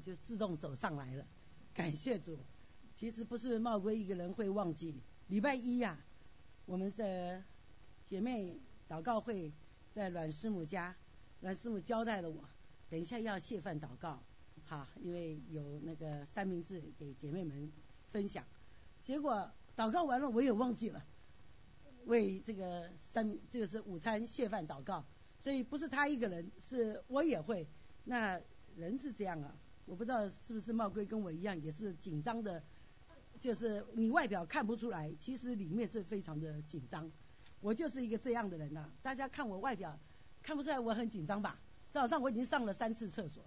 [0.00, 1.26] 就自动走上来了。
[1.74, 2.38] 感谢主，
[2.94, 5.02] 其实不是茂龟一个人会忘记。
[5.28, 5.98] 礼拜一呀，
[6.64, 7.42] 我们的
[8.04, 9.52] 姐妹祷告会
[9.92, 10.96] 在阮师母家，
[11.40, 12.48] 阮师母交代了我，
[12.88, 14.22] 等一下要谢饭祷告，
[14.64, 17.70] 哈，因为有那个三明治给姐妹们
[18.10, 18.44] 分享。
[19.02, 21.04] 结果祷告完了，我也忘记了
[22.06, 25.04] 为这个三这个是午餐谢饭祷告，
[25.40, 27.66] 所以不是他一个人，是我也会。
[28.04, 28.40] 那
[28.76, 29.52] 人是这样啊，
[29.86, 32.62] 我不知道是不是茂贵跟我一样，也是紧张的，
[33.40, 37.10] 就是你外表看不出来，其实里面是非常的紧张。
[37.60, 39.98] 我就是一个这样的人呐，大家看我外表
[40.42, 41.58] 看不出来我很紧张吧？
[41.90, 43.42] 早上我已经上了三次厕所，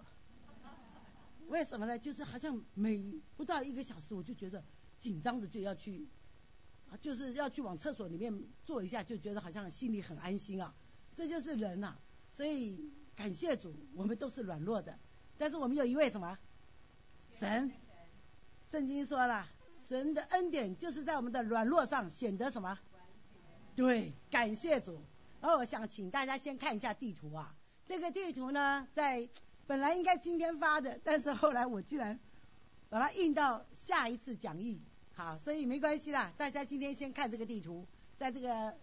[1.47, 1.99] 为什么呢？
[1.99, 2.97] 就是好像每
[3.35, 4.63] 不到一个小时，我就觉得
[4.97, 6.07] 紧张的就要去，
[7.01, 10.73] 就是要去往厕所里面坐一下，就觉得好像心里很安心啊。
[11.15, 11.97] 这就是人呐，
[12.33, 14.97] 所以感谢主，我们都是软弱的，
[15.39, 16.37] 但是我们有一位什么
[17.31, 17.71] 神？
[18.69, 19.47] 圣经说了，
[19.87, 22.77] 神的恩典就是在我们的软弱上显得什么？
[23.73, 25.01] 对，感谢主。
[25.39, 27.55] 然后我想请大家先看一下地图啊，
[27.87, 29.29] 这个地图呢，在
[29.65, 32.19] 本来应该今天发的，但是后来我居然
[32.89, 34.81] 把它印到下一次讲义，
[35.13, 36.33] 好，所以没关系啦。
[36.37, 37.87] 大家今天先看这个地图，
[38.17, 38.75] 在这个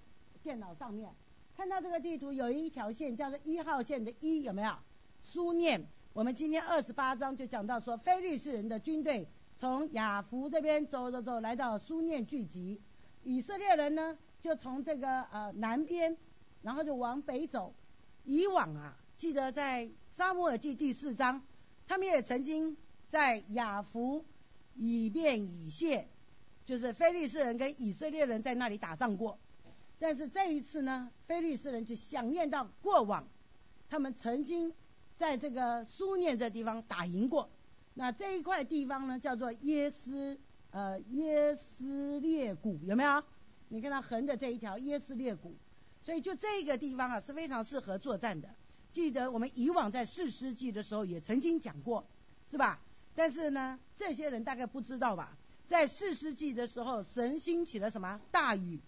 [0.42, 1.14] 电脑上面
[1.54, 4.74] 看到这个地图有一条线叫做一号线的一有没有？
[5.22, 5.84] 书念，
[6.16, 9.28] 我们今天二十八章就讲到说，非利士人的军队
[9.58, 12.80] 从雅弗这边走走走，来到苏念聚集，
[13.22, 14.16] 以色列人呢？
[14.40, 16.16] 就从这个呃南边，
[16.62, 17.74] 然后就往北走。
[18.24, 21.42] 以往啊，记得在沙漠耳记第四章，
[21.86, 22.78] 他们也曾经
[23.08, 24.24] 在雅弗、
[24.74, 26.08] 以便、以谢，
[26.64, 29.38] 就是菲利士人跟以色列人在那里打仗过。
[29.98, 33.28] 但是这一次呢，菲利士人就想念到过往，
[33.90, 34.72] 他们曾经
[35.16, 37.48] 在这个苏念这地方打赢过。
[37.94, 40.38] 那这一块地方呢，叫做耶斯
[40.70, 43.22] 呃耶斯列谷，有没有？
[43.68, 45.54] 你看它横的这一条耶斯列谷，
[46.04, 48.48] 所以就这个地方啊是非常适合作战的。
[48.92, 52.06] 记得我们以往在四世纪的时候也曾经讲过，
[52.50, 52.80] 是吧？
[53.14, 55.36] 但是呢，这些人大概不知道吧？
[55.66, 58.78] 在四世纪的时候，神兴起了什么大雨、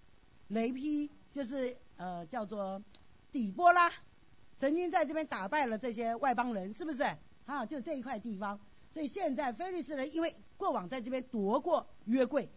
[0.49, 2.83] 雷劈，就是呃叫做
[3.33, 3.91] 底波拉，
[4.59, 7.03] 曾经在这边打败了这些外邦人，是不是？
[7.47, 8.61] 啊，就这一块地方。
[8.91, 12.51] 所以现在菲利斯人因为过往在这边夺过约柜。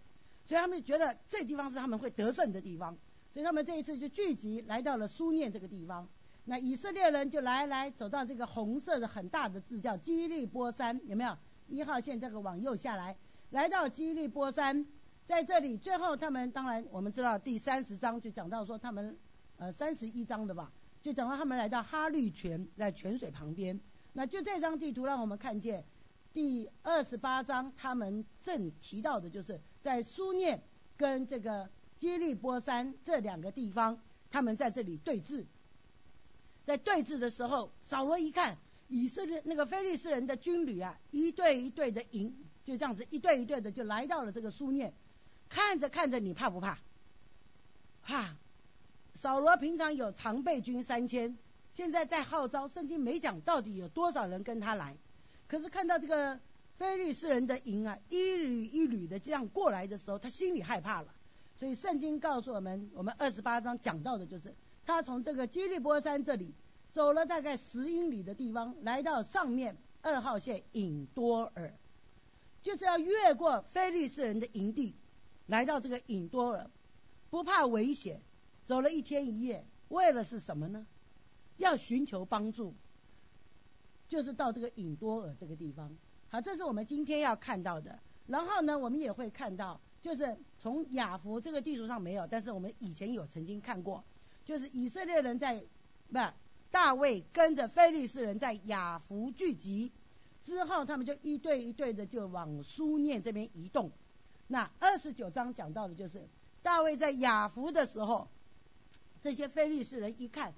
[0.44, 2.98] 所以他们觉得这地方是他们会得胜的地方，
[3.32, 6.10] 所以他们这一次就聚集来到了苏念这个地方。
[6.44, 11.38] 那以色列人就来来走到这个红色的很大的字叫基利波山，有没有？
[11.68, 13.16] 一号线这个往右下来，
[13.52, 14.86] 来到基利波山，
[15.26, 19.16] 在这里最后他们当然我们知道第三十章就讲到说他们
[19.58, 20.70] 呃三十一章的吧，
[21.02, 23.80] 就讲到他们来到哈绿泉在泉水旁边。
[24.14, 25.84] 那就这张地图让我们看见
[26.34, 29.60] 第二十八章他们正提到的就是。
[29.82, 30.62] 在苏念
[30.96, 31.68] 跟这个
[31.98, 35.44] 基利波山这两个地方，他们在这里对峙。
[36.64, 38.56] 在对峙的时候，扫罗一看
[38.88, 42.32] 以色列那个菲利斯人的军旅啊，一队一队的营，
[42.64, 44.94] 就这样子一队一队的就来到了这个苏念。
[45.50, 46.78] 看着看着，你怕不怕？
[48.04, 48.36] 怕。
[49.14, 51.38] 扫罗平常有常备军三千，
[51.74, 54.98] 现在在号召，圣经没讲到底有多少人跟他来。
[55.48, 56.40] 可是看到这个。
[56.78, 61.14] 菲利士人的营啊，一缕一缕的这样过来的时候，他心里害怕了。
[61.56, 66.56] 所以圣经告诉我们，我们二十八章讲到的就是，他从这个基利波山这里
[66.92, 71.72] 走了大概十英里的地方，来到上面二号线隐多尔，
[72.64, 74.96] 就是要越过菲利士人的营地，
[75.46, 76.68] 来到这个隐多尔，
[77.30, 78.24] 不怕危险，
[78.66, 80.86] 走了一天一夜，为了是什么呢？
[81.58, 82.74] 要寻求帮助，
[84.08, 85.96] 就是到这个隐多尔这个地方。
[86.30, 88.00] 好，这是我们今天要看到的。
[88.28, 94.04] 然后呢，我们也会看到，就是从雅弗这个地图上没有，但是我们以前有曾经看过，
[94.46, 95.62] 就是以色列人在
[96.12, 96.20] 不
[96.72, 99.92] 大卫跟着非利士人在雅弗聚集
[100.44, 103.92] 之后，他们就一队一队的就往苏念这边移动。
[104.48, 106.28] 那二十九章讲到的就是
[106.64, 108.30] 大卫在雅弗的时候，
[109.22, 110.54] 这些非利士人一看，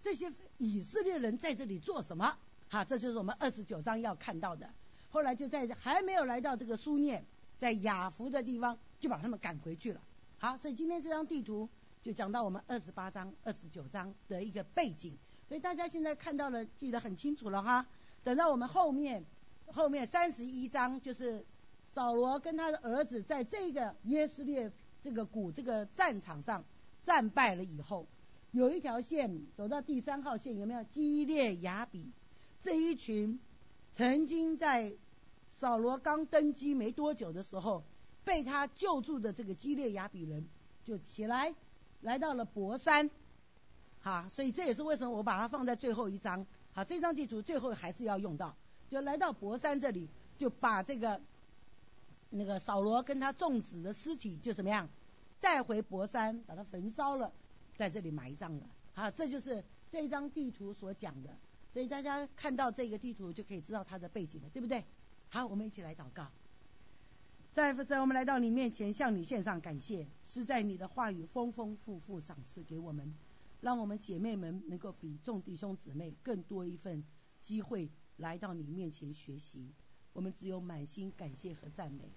[0.00, 2.38] 这些以色列人在这里做什么？
[2.68, 4.70] 哈，这就是我们二十九章要看到的。
[5.10, 7.24] 后来就在还没有来到这个苏念，
[7.56, 10.00] 在雅福的地方，就把他们赶回去了。
[10.38, 11.68] 好，所以今天这张地图
[12.02, 15.16] 就讲到我们二十八章、二十九章的一个背景。
[15.48, 17.84] 所以大家现在看到了，记得很清楚了哈。
[18.22, 19.24] 等到我们后面
[19.66, 21.44] 后面三十一章，就是
[21.94, 24.70] 扫罗跟他的儿子在这个耶斯列
[25.02, 26.62] 这个谷这个战场上
[27.08, 28.06] 战败了以后，
[28.50, 32.12] 有一条线走到第三号线，有没有基列雅比
[32.60, 33.40] 这一群？
[33.94, 34.92] 曾经在
[35.50, 37.82] 扫罗刚登基没多久的时候，
[38.24, 40.46] 被他救助的这个基列雅比人
[40.84, 41.54] 就起来，
[42.02, 43.08] 来到了博山，
[44.00, 46.46] 好，所以这也是为什么我把它放在最后一张。
[46.74, 48.54] 好，这张地图最后还是要用到，
[48.90, 50.06] 就来到博山这里，
[50.36, 51.18] 就把这个
[52.28, 54.86] 那个扫罗跟他众子的尸体就怎么样
[55.40, 57.32] 带回博山，把它焚烧了，
[57.76, 58.66] 在这里埋葬了。
[58.94, 61.36] 好，这就是这张地图所讲的。
[61.72, 64.84] 所以大家看到这个地图就可以知道它的背景了，对不对？
[65.28, 66.26] 好，我们一起来祷告。
[67.52, 73.14] 在父神，我们来到你面前，向你献上感谢，是在你的话语丰丰富富赏赐给我们，
[73.60, 77.04] 让我们姐妹们能够比众弟兄姊妹更多一份
[77.40, 79.72] 机会来到你面前学习。
[80.12, 82.10] 我们只有满心感谢和赞美。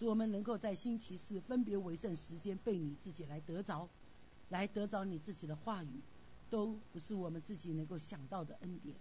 [0.00, 3.86] 主我们能够在星期四分别为圣时间被你自己来得着，
[4.48, 6.00] 来得着你自己的话语。
[6.48, 8.96] 都不是我们自己能够想到的恩典，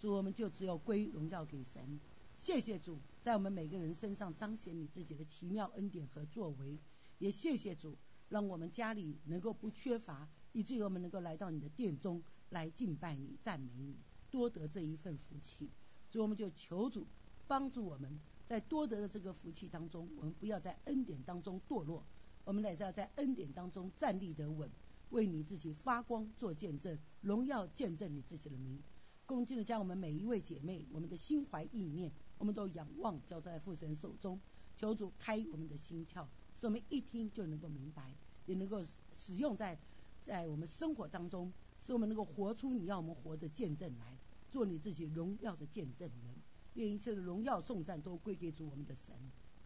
[0.00, 2.00] 主，我们就只有归荣耀给神。
[2.38, 6.78] 谢谢主，在我们每个人身上彰显你自己的奇妙恩典和作为。
[7.18, 7.94] 也谢谢主，
[8.30, 13.94] 让我们家里能够不缺乏，以至于我们能够来到你的殿中来敬拜你、赞美你，
[14.30, 15.68] 多得这一份福气。
[16.10, 17.06] 所以我们就求主
[17.46, 18.18] 帮助我们
[18.48, 22.02] 在多得的这个福气当中，我们不要在恩典当中堕落，
[22.44, 24.70] 我们乃是要在恩典当中站立得稳。
[25.10, 28.82] 为你自己发光做见证，荣耀见证你自己的名，
[29.26, 34.40] 恭敬的将我们每一位姐妹，我们的心怀意念，我们都仰望交在父神手中，
[34.74, 36.26] 求主开我们的心窍，
[36.58, 38.14] 使我们一听就能够明白，
[38.46, 38.82] 也能够
[39.14, 39.78] 使用在
[40.22, 44.16] 在我们生活当中，使我们能够活出你要我们活的见证来，
[44.50, 46.34] 做你自己荣耀的见证人。
[46.78, 49.14] 愿一切的荣耀颂赞都归给主我们的神。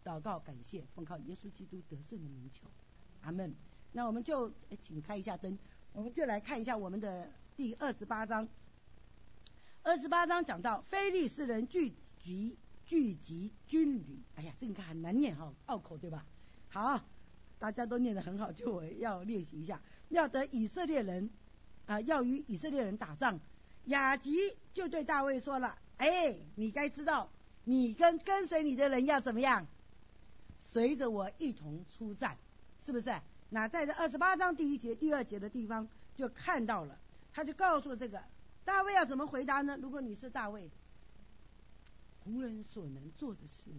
[0.03, 2.67] 祷告感谢，奉靠耶稣基督得胜的名求，
[3.21, 3.53] 阿门。
[3.91, 4.51] 那我们就
[4.81, 5.57] 请开一下灯，
[5.93, 8.47] 我们就来看一下我们的第二十八章。
[9.83, 16.25] 二十八章讲到非利士人聚集聚集军旅，哎呀，这个很难念哈，拗口对吧？
[16.69, 16.99] 好，
[17.59, 19.79] 大家都念得很好，就我要练习一下。
[20.09, 21.29] 要得以色列人
[21.85, 23.39] 啊，要与以色列人打仗，
[23.85, 24.31] 雅吉
[24.73, 25.77] 就对大卫说了
[26.09, 27.29] ：“哎，你该知道，
[27.63, 29.65] 你跟跟随你的人要怎么样？
[30.59, 32.37] 随着我一同出战，
[32.83, 33.13] 是不是？”
[33.49, 36.97] 那在这二十八章第一节、第二节的地方就看到了，
[37.31, 38.23] 他就告诉这个
[38.65, 39.77] 大卫要怎么回答呢？
[39.79, 40.69] 如果你是大卫，
[42.25, 43.69] 仆人所能做的事，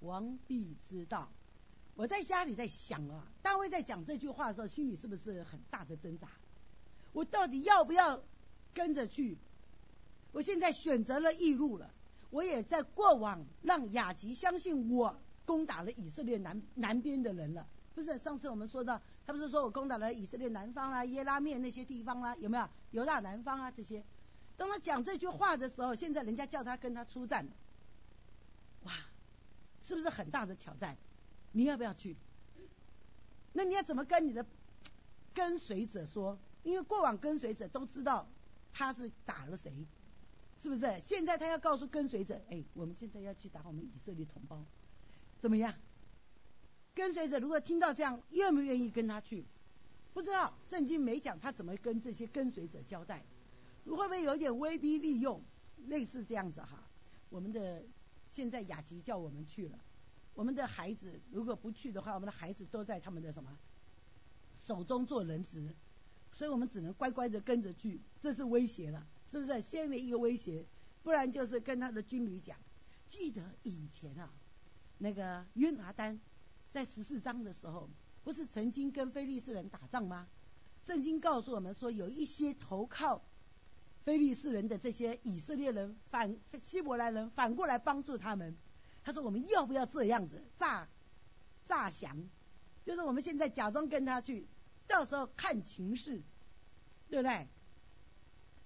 [0.00, 1.30] 王必知道。
[1.94, 6.28] 我在家里在想啊，大卫在讲这句话的时候，心里是不是很大的挣扎？
[7.12, 8.22] 我到底要不要
[8.74, 9.38] 跟着去？
[10.32, 11.90] 我现在选择了易路了，
[12.30, 15.14] 我也在过往让雅吉相信我
[15.44, 17.66] 攻打了以色列南南边的人了。
[17.94, 22.68] 不是上次我们说到，他不是说我攻打了以色列南方啦、耶拉面那些地方啦，有没有？
[22.92, 24.02] 犹大南方啊这些。
[24.56, 27.46] 当他讲这句话的时候，现在人家叫他跟他出战，
[28.84, 28.92] 哇，
[29.82, 30.96] 是不是很大的挑战？
[31.52, 32.16] 你要不要去？
[33.52, 34.46] 那你要怎么跟你的
[35.34, 36.38] 跟随者说？
[36.62, 38.26] 因为过往跟随者都知道
[38.72, 39.70] 他是打了谁，
[40.62, 41.00] 是不是？
[41.00, 44.64] 现在他要告诉跟随者，哎，我们现在要去打我们以色列同胞，
[45.40, 45.74] 怎么样？
[46.94, 49.44] 跟随者如果听到这样，愿不愿意跟他去？
[50.14, 53.24] 不知道圣经没讲他怎么跟这些跟随者交代，
[53.86, 55.42] 会不会有点威逼利诱，
[55.88, 56.88] 类似这样子哈？
[57.28, 57.82] 我们的
[58.28, 59.78] 现在雅吉叫我们去了，
[60.32, 63.58] 我们的孩子如果不去的话，我们的孩子都在他们的什么
[64.54, 65.74] 手中做人质，
[66.30, 69.62] 所以我们只能乖乖的跟着去，这是威胁了，是不是？
[69.62, 70.66] 先的一个威胁，
[71.02, 72.58] 不然就是跟他的军旅讲，
[73.08, 74.30] 记得以前啊，
[74.98, 76.20] 那个约拿丹。
[76.70, 77.88] 在十四章的时候，
[78.24, 80.28] 不是曾经跟非利士人打仗吗？
[80.86, 83.22] 圣经告诉我们说，有一些投靠
[84.04, 88.54] 非利士人的这些以色列人反希伯来人反过来帮助他们。
[89.02, 90.88] 他说：“我们要不要这样子诈
[91.66, 92.28] 诈降？
[92.84, 94.46] 就是我们现在假装跟他去，
[94.86, 96.22] 到时候看情势，
[97.08, 97.48] 对不对？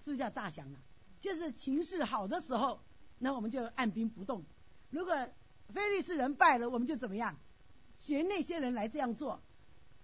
[0.06, 0.78] 是不是叫诈降啊？
[1.20, 2.80] 就是情势好的时候，
[3.18, 4.40] 那我们就按兵不动；
[4.88, 5.12] 如果
[5.70, 7.36] 非利士人败了，我们就怎么样？”
[7.98, 9.42] 学那些人来这样做，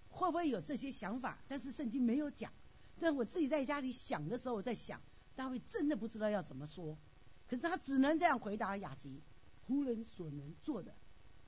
[0.08, 1.38] 会不会有这些想法？
[1.46, 2.52] 但是圣经没有讲。
[2.98, 5.00] 但我自己在家里想的时候，我在想，
[5.36, 6.98] 大卫真的不知道要怎么说，
[7.48, 9.20] 可是他只能这样回答雅吉：
[9.68, 10.92] 仆人所能做的，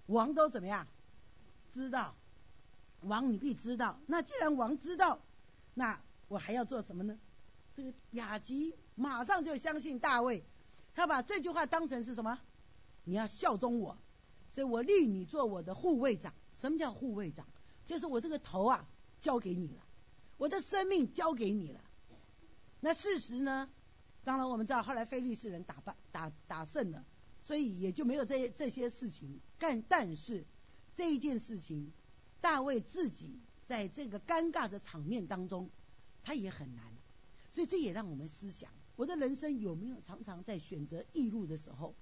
[0.06, 0.86] 王都怎么样？
[1.72, 2.14] 知道，
[3.00, 3.98] 王你必知道。
[4.06, 5.18] 那既然王知道，
[5.74, 7.18] 那我还要做什么呢？
[7.76, 10.44] 这个雅吉马上就相信大卫，
[10.94, 12.38] 他把这句话当成是什么？
[13.04, 13.98] 你要效忠我。
[14.52, 16.32] 所以我立你做我的护卫长。
[16.52, 17.46] 什么叫护卫长？
[17.86, 18.88] 就是我这个头啊，
[19.20, 19.82] 交给你了，
[20.36, 21.80] 我的生命交给你了。
[22.80, 23.68] 那事实呢？
[24.22, 27.04] 当然我们知道，后来非利士人打败打打胜了，
[27.42, 29.82] 所以也就没有这这些事情干。
[29.82, 30.46] 但是
[30.94, 31.92] 这一件事情，
[32.40, 35.68] 大卫自己在这个尴尬的场面当中，
[36.22, 36.93] 他也很难。
[37.54, 41.94] 所以这也让我们思想：我的人生有没有常常在选择易路的时候，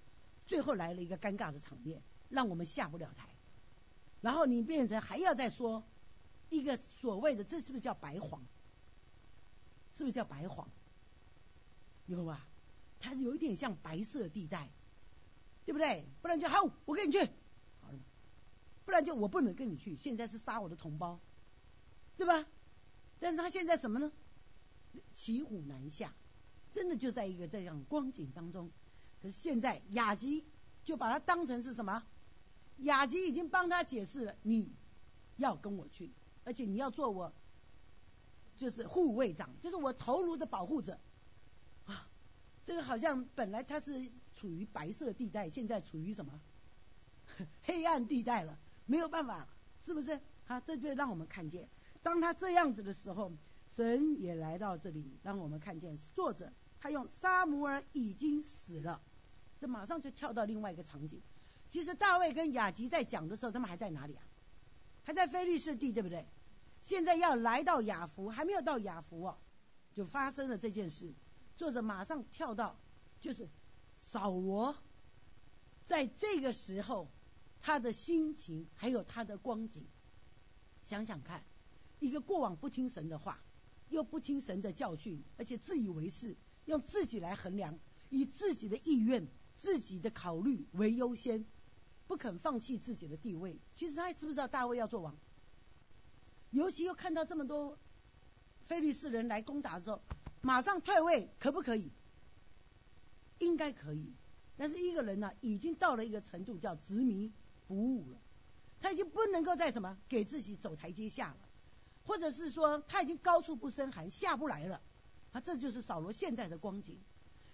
[0.47, 3.28] 最后来了一个尴尬的场面，让我们下不了台。
[4.23, 5.85] 然后你变成还要再说
[6.49, 8.42] 一个所谓的，这是不是叫白谎？
[9.92, 10.71] 是不是叫白谎？
[12.06, 12.49] 有吧？
[12.99, 14.71] 它有一点像白色地带，
[15.66, 16.06] 对不对？
[16.23, 17.18] 不然就好，我跟你去，
[17.82, 17.99] 好了，
[18.87, 19.97] 不然就我不能跟你去。
[19.97, 21.21] 现在是杀我的同胞，
[22.16, 22.47] 对吧？
[23.21, 24.11] 但是他现在什么呢？
[25.14, 26.14] 骑虎难下，
[26.72, 28.70] 真的就在一个这样光景当中。
[29.20, 30.44] 可是现在雅吉
[30.84, 32.02] 就把他当成是什么？
[32.78, 34.68] 雅吉已经帮他解释了，你
[35.37, 36.11] 要跟我去，
[36.44, 37.32] 而且你要做我
[38.56, 40.99] 就是护卫长，就是我头颅的保护者
[41.87, 42.08] 啊。
[42.64, 46.40] 这个好像本来他是处于白色地带，现在处于什么
[47.62, 49.46] 黑暗地带了，没有办法，
[49.84, 50.20] 是不是？
[50.49, 51.68] 啊，这就让我们看见，
[52.02, 53.32] 当他这样子的时候，
[53.74, 59.00] 神也来到这里，让我们看见作者他用沙摩尔已经死了，
[59.60, 61.20] 这马上就跳到另外一个场景。
[61.70, 64.22] 其实大卫跟雅吉在讲的时候，他们还在哪里啊？
[65.04, 66.26] 还在菲利士地，对不对？
[66.82, 69.38] 现在要来到雅福，还没有到雅福哦，
[69.94, 71.14] 就发生了这件事。
[71.56, 72.76] 作者马上跳到，
[73.20, 73.48] 就是
[73.98, 74.76] 扫罗，
[75.84, 77.08] 在这个时候，
[77.60, 79.86] 他的心情还有他的光景，
[80.82, 81.42] 想想看，
[82.00, 83.40] 一个过往不听神的话，
[83.92, 87.78] 又不听神的教训，而且自以为是，用自己来衡量，
[88.11, 91.44] 以自己的意愿、自己的考虑为优先。
[92.08, 95.16] 不肯放弃自己的地位，其实他知不知道大卫要做王？
[96.50, 97.78] 尤其又看到这么多
[98.62, 100.02] 菲利士人来攻打的时候，
[100.42, 101.90] 马上退位可不可以？
[103.38, 104.12] 应该可以。
[104.58, 107.32] 但是一个人呢，已经到了一个程度，叫执迷
[107.66, 108.18] 不悟了。
[108.78, 111.49] 他已经不能够再什么给自己走台阶下了，
[112.04, 114.80] 或者是说他已经高处不胜寒，下不来了。
[115.32, 117.00] 啊，这就是扫罗现在的光景。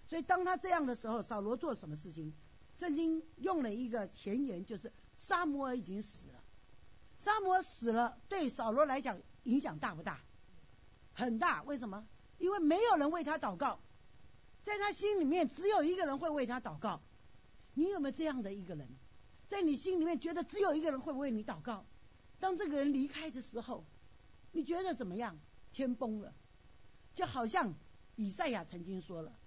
[0.07, 2.33] 所以当他这样的时候，扫罗做什么事情？
[2.73, 6.43] 圣经用了一个前言，就是沙摩尔已经死了。
[7.19, 10.21] 沙摩尔死了，对扫罗来讲影响大不大？
[11.13, 11.63] 很大。
[11.63, 12.07] 为什么？
[12.37, 13.79] 因为没有人为他祷告，
[14.63, 17.01] 在他心里面只有一个人会为他祷告。
[17.73, 18.89] 你有没有这样的一个人，
[19.47, 21.85] 在你心里面觉得只有一个人会为你祷告？
[22.39, 23.85] 当这个人离开的时候，
[24.51, 25.37] 你觉得怎么样？
[25.71, 26.33] 天崩了，
[27.13, 27.73] 就好像
[28.15, 29.37] 以赛亚曾经说了，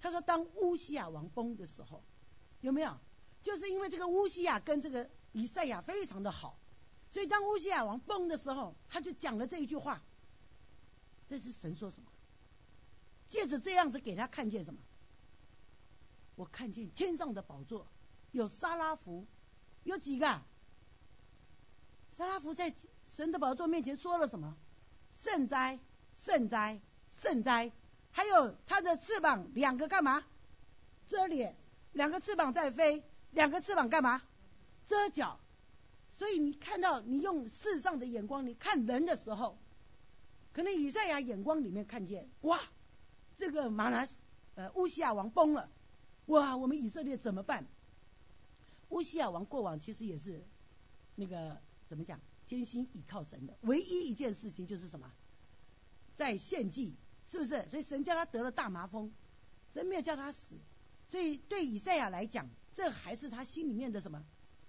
[0.00, 2.02] 他说当乌西亚王崩的时候。
[2.60, 2.98] 有没有？
[3.40, 6.58] 就是因为这个乌西亚跟这个以赛亚非常的好，
[7.12, 10.02] 所以当乌西亚王崩的时候，他就讲了这一句话。
[11.28, 12.10] 这是神说什么？
[13.28, 14.80] 借着这样子给他看见什么？
[16.34, 17.86] 我看见天上的宝座
[18.32, 19.24] 有沙拉福，
[19.84, 20.42] 有几个？
[22.10, 22.74] 沙拉福在
[23.08, 24.56] 神的宝座面前说了什么？
[25.10, 25.78] 圣哉，
[26.14, 26.80] 圣哉，
[27.20, 27.72] 圣哉！
[28.12, 30.24] 还有他的翅膀两个干嘛？
[31.06, 31.56] 遮脸。
[31.92, 34.22] 两个翅膀在飞，两个翅膀干嘛？
[34.86, 35.40] 遮脚。
[36.10, 39.58] 所以你看到你用世上的眼光，你看人的时候，
[40.52, 42.60] 可能以赛亚眼光里面看见，哇，
[43.36, 44.06] 这个马拿
[44.54, 45.68] 呃乌西亚王崩了，
[46.26, 47.66] 哇，我们以色列怎么办？
[48.90, 50.44] 乌西亚王过往其实也是
[51.14, 55.12] 那个怎么讲，艰辛倚靠神的，唯一一件事情就是什么，
[56.16, 57.68] 在献祭，是不是？
[57.68, 59.12] 所以神叫他得了大麻风，
[59.74, 60.56] 神没有叫他死。
[61.10, 64.24] 所以对以赛亚来讲，这还是他心里面的什么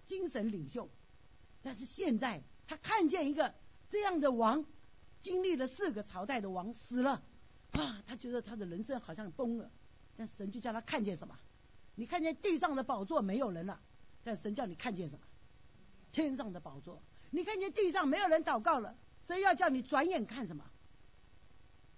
[0.05, 0.89] 精神领袖。
[1.61, 3.55] 但是现在他看见一个
[3.89, 4.65] 这样的王，
[5.21, 7.23] 经历了四个朝代的王死了，
[7.71, 9.71] 啊，他觉得他的人生好像崩了。
[10.17, 11.39] 但神就叫他看见什么？
[11.95, 13.81] 你看见地上的宝座没有人了，
[14.21, 15.25] 但神叫你看见什么？
[16.11, 17.01] 天上的宝座。
[17.31, 20.65] 你看见地上没有人祷告了，所以要叫你转眼看什么？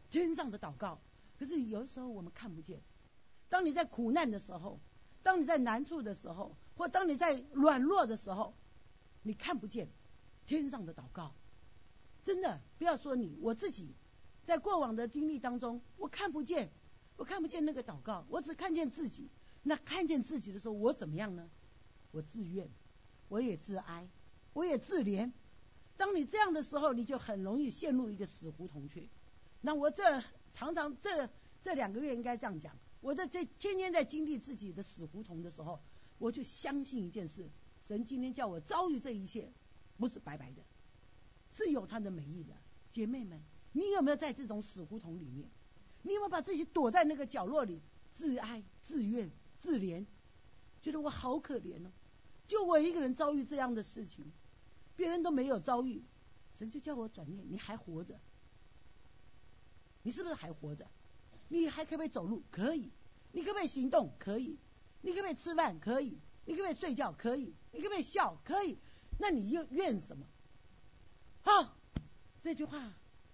[0.09, 0.99] 天上的祷告。
[1.37, 2.81] 可是有的时候我们看不见。
[3.49, 4.79] 当你在苦难的时候，
[5.23, 8.53] 当你在难处的时候，或当你在软弱的时候，
[9.23, 9.89] 你看不见
[10.45, 11.33] 天上的祷告。
[12.23, 13.95] 真的，不要说你，我自己
[14.43, 16.71] 在过往的经历当中，我看不见，
[17.17, 19.29] 我看不见那个祷告，我只看见自己。
[19.63, 21.49] 那看见自己的时候，我怎么样呢？
[22.11, 22.69] 我自怨，
[23.29, 24.07] 我也自哀，
[24.53, 25.31] 我也自怜。
[25.97, 29.09] 当你这样的时候，你就很容易陷入一个死胡同去。
[29.61, 31.29] 那我这常常这
[31.61, 32.75] 这两个月应该这样讲。
[33.01, 35.79] 我在这天天在经历自己的死胡同的时候，
[36.17, 37.49] 我就相信一件事：
[37.87, 39.51] 神今天叫我遭遇这一切，
[39.97, 40.61] 不是白白的，
[41.49, 42.53] 是有他的美意的。
[42.89, 43.41] 姐妹们，
[43.71, 45.49] 你有没有在这种死胡同里面？
[46.03, 47.79] 你有没有把自己躲在那个角落里，
[48.11, 50.05] 自哀、自怨、自怜？
[50.81, 51.91] 觉得我好可怜哦，
[52.47, 54.31] 就我一个人遭遇这样的事情，
[55.01, 56.03] 别人都没有遭遇，
[56.53, 58.19] 神就叫我转念，你还活着，
[60.03, 60.87] 你是不是还活着？
[61.47, 62.43] 你还可以走路？
[62.51, 62.91] 可以。
[63.31, 64.13] 你可不可以行动？
[64.19, 64.59] 可以。
[65.01, 65.79] 你可不可以吃饭？
[65.79, 66.19] 可以。
[66.45, 67.11] 你可不可以睡觉？
[67.13, 67.55] 可以。
[67.71, 68.39] 你可不可以笑？
[68.43, 68.77] 可以。
[69.17, 70.27] 那你又怨什么？
[71.41, 71.75] 好，
[72.39, 72.93] 这句话，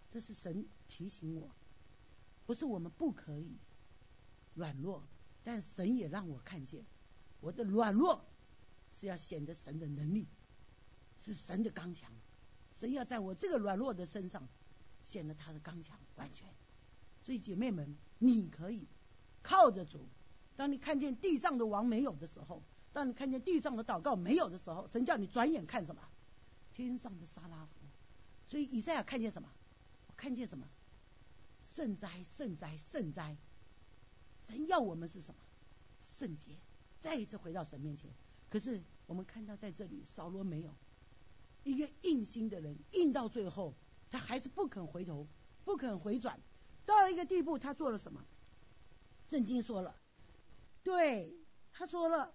[0.09, 1.53] 这是神提醒我，
[2.45, 3.57] 不是我们不可以
[4.53, 5.05] 软弱，
[5.43, 6.86] 但神也让我看见，
[7.41, 8.25] 我的软弱
[8.89, 10.29] 是要显得神的能力，
[11.17, 12.09] 是神的刚强，
[12.74, 14.47] 神要在我这个软弱的身上
[15.03, 16.47] 显得他的刚强完全。
[17.21, 18.88] 所以姐妹们，你可以
[19.41, 20.07] 靠着主。
[20.55, 26.01] 当你看见地上的王没有的时候，当你看见地上的祷告没有的时候，神叫你转眼看什么？
[26.71, 27.74] 天上的沙拉夫。
[28.45, 29.50] 所以以赛亚看见什么？
[30.07, 30.67] 我看见什么？
[31.59, 33.36] 圣哉，圣哉，圣哉！
[34.41, 35.41] 神要我们是什么？
[36.01, 36.55] 圣洁。
[37.01, 38.09] 再一次回到神面前。
[38.50, 40.74] 可是我们看到在这里，扫罗没有
[41.67, 43.75] 一个硬心的人，硬到最后，
[44.09, 45.27] 他还是不肯回头，
[45.65, 46.39] 不肯回转。
[46.86, 48.24] 到了一个地步，他做了什么？
[49.29, 49.93] 圣经说了。
[50.83, 51.36] 对，
[51.74, 52.33] 他说了，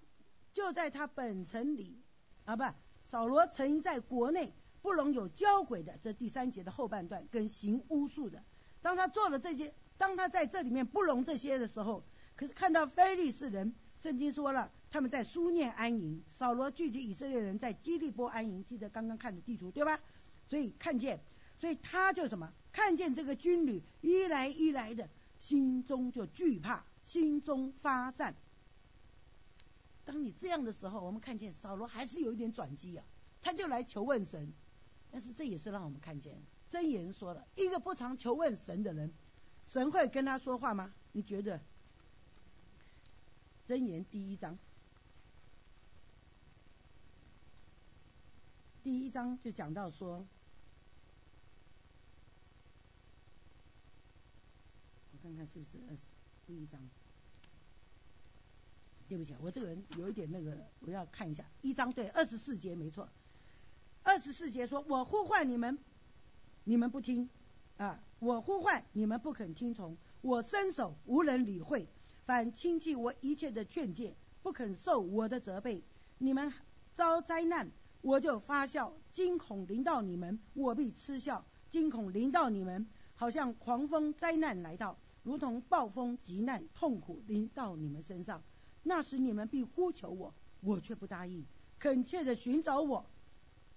[0.52, 1.98] 就在他本城里
[2.44, 2.62] 啊，不，
[3.02, 8.44] 扫罗曾经在国内不容有交鬼的，这第三节的后半段跟行巫术的。
[8.82, 12.04] 当他做了这些，当他在这里面不容这些的时候，
[12.36, 20.00] 可是看到非利士人，圣经说了，他们在苏念安营，扫罗聚集以色列人在基利波安营，记得刚刚看的地图对吧？
[20.48, 21.20] 所以看见，
[21.56, 22.52] 所以他就什么？
[22.72, 26.84] 看见这个军旅一来一来的，心中就惧怕。
[27.04, 28.34] 心中发战。
[30.04, 33.04] 当你这样的时候，我们看见扫罗还是有一点转机啊，
[33.40, 34.52] 他就来求问神。
[35.10, 39.12] 但是这也是让我们看见真言说了，一个不常求问神的人，
[39.64, 40.92] 神会跟他说话吗？
[41.12, 41.60] 你觉得？
[43.64, 44.58] 真言第一章，
[48.82, 50.26] 第一章就讲到说，
[55.12, 56.02] 我看看是不是二十。
[56.44, 56.80] 第一章，
[59.08, 61.44] 对不起，我这个人有一点那个，我要看一下。
[61.62, 63.08] 一章对二十四节没错，
[64.02, 65.78] 二十四节说我呼唤你们，
[66.64, 67.30] 你们不听。
[67.78, 71.88] 啊，我呼唤你们不肯听从，我伸手无人理会，
[72.24, 75.82] 反轻弃我一切的劝诫，不肯受我的责备，
[76.18, 76.52] 你们
[76.92, 77.68] 遭灾难，
[78.00, 84.96] 我就发笑，惊恐临到你们，我必嗤笑，惊恐临到你们，好像狂风灾难来到。
[85.24, 88.42] 如同暴风急难痛苦临到你们身上，
[88.82, 91.44] 那时你们必呼求我，我却不答应；
[91.78, 93.06] 恳切的寻找我，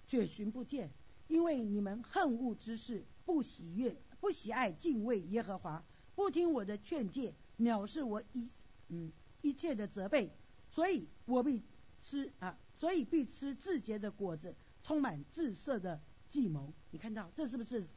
[0.08, 0.90] 却寻不见，
[1.28, 5.84] 因为你们恨恶之事，不喜悦，不喜爱敬畏耶和华，
[6.16, 8.50] 不听我的劝诫，藐视我一
[8.90, 10.32] 嗯一切的责备，
[10.70, 11.62] 所以我必
[12.02, 16.74] 吃啊，所以必吃自结的果子，充满自色的计谋。
[16.92, 17.88] 你看到这是不是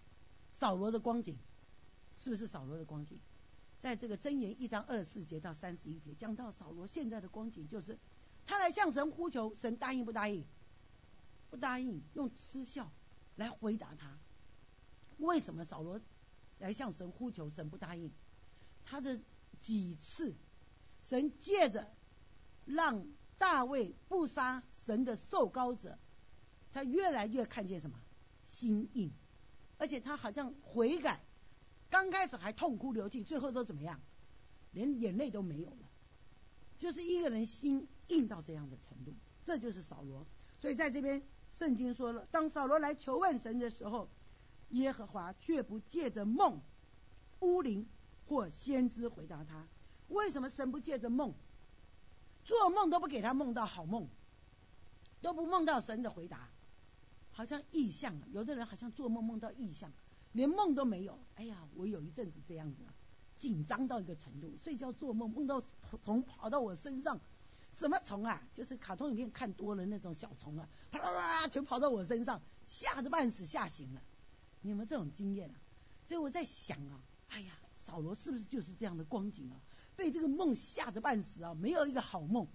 [0.59, 1.37] 扫罗的光景？
[2.17, 3.19] 是不是扫罗的光景？
[3.79, 7.97] 在这个箴言一章二十四节到三十一节，讲到扫罗现在的光景，就是
[8.45, 10.45] 他来向神呼求，神答应不答应？
[11.51, 12.91] 不答应，用嗤笑
[13.37, 14.19] 来回答他。
[15.19, 16.01] 为什么扫罗
[16.59, 18.11] 来向神呼求，神不答应？
[18.85, 19.21] 他的
[19.61, 20.35] 几次，
[21.03, 21.91] 神借着
[22.65, 23.07] 让
[23.39, 25.99] 大卫不杀神的受膏者，
[26.73, 28.01] 他越来越看见什么
[28.47, 29.13] 心硬，
[29.77, 31.21] 而且他好像悔改。
[31.91, 34.01] 刚开始还痛哭流涕，最后都怎么样？
[34.73, 35.89] 连眼泪都没有了，
[36.79, 39.15] 就是一个人心硬到这样的程度，
[39.47, 40.27] 这就是扫罗。
[40.61, 41.23] 所以在这边
[41.59, 44.11] 圣经说了，当扫罗来求问神的时候，
[44.71, 46.61] 耶和华却不借着梦、
[47.41, 47.89] 乌灵
[48.29, 49.67] 或先知回答他。
[50.09, 51.35] 为什么神不借着梦？
[52.45, 54.09] 做梦都不给他梦到好梦，
[55.21, 56.51] 都不梦到神的回答，
[57.33, 58.15] 好像异象。
[58.33, 59.93] 有的人好像做梦梦到异象。
[60.33, 62.83] 连梦都没有，哎呀，我有一阵子这样子，
[63.39, 65.63] 紧张到一个程度，睡觉做梦梦到
[66.05, 67.19] 虫跑到我身上，
[67.75, 68.47] 什么虫啊？
[68.53, 74.03] 就是卡通影片看多了那种小虫啊，啪啦啦全跑到我身上，吓得半死，吓醒了。
[74.61, 75.57] 你们这种经验啊？
[76.07, 77.53] 所以我在想啊，哎呀，
[77.89, 79.57] 扫罗是不是就是这样的光景啊？
[79.97, 82.47] 被这个梦吓得半死啊，没有一个好梦，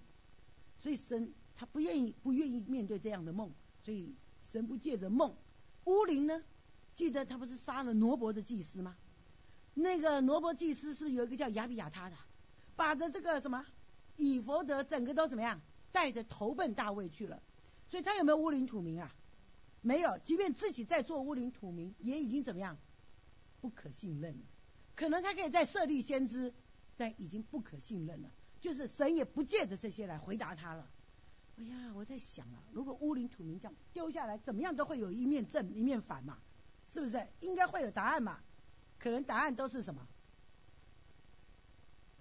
[0.78, 3.50] 所以神他不愿意不愿意面对这样的梦，
[3.82, 5.34] 所以神不借着梦，
[5.86, 6.40] 乌灵呢？
[6.94, 8.96] 记得他不是杀了罗伯的祭司吗？
[9.74, 12.16] 那个罗伯祭司是不是有一个叫亚比亚他的，
[12.76, 13.66] 把着这个什么
[14.16, 17.42] 以佛德整个都怎么样，带着投奔大卫去了。
[17.88, 19.12] 所以他有没有乌灵土民啊？
[19.82, 22.78] 没有，即便自己在做乌灵土民，也已经怎么样，
[23.60, 24.38] 不可信任。
[24.94, 26.52] 可能他可以再设立先知，
[26.96, 28.30] 但已经不可信任了。
[28.60, 30.90] 就是神也不借着这些来回答他了。
[31.56, 36.38] 哎呀，我在想啊，如果乌林土民这样丢下来，怎么样都会有一面正一面反嘛，
[36.88, 37.26] 是不是？
[37.40, 38.40] 应该会有答案嘛？
[38.98, 40.06] 可能答案都是什么？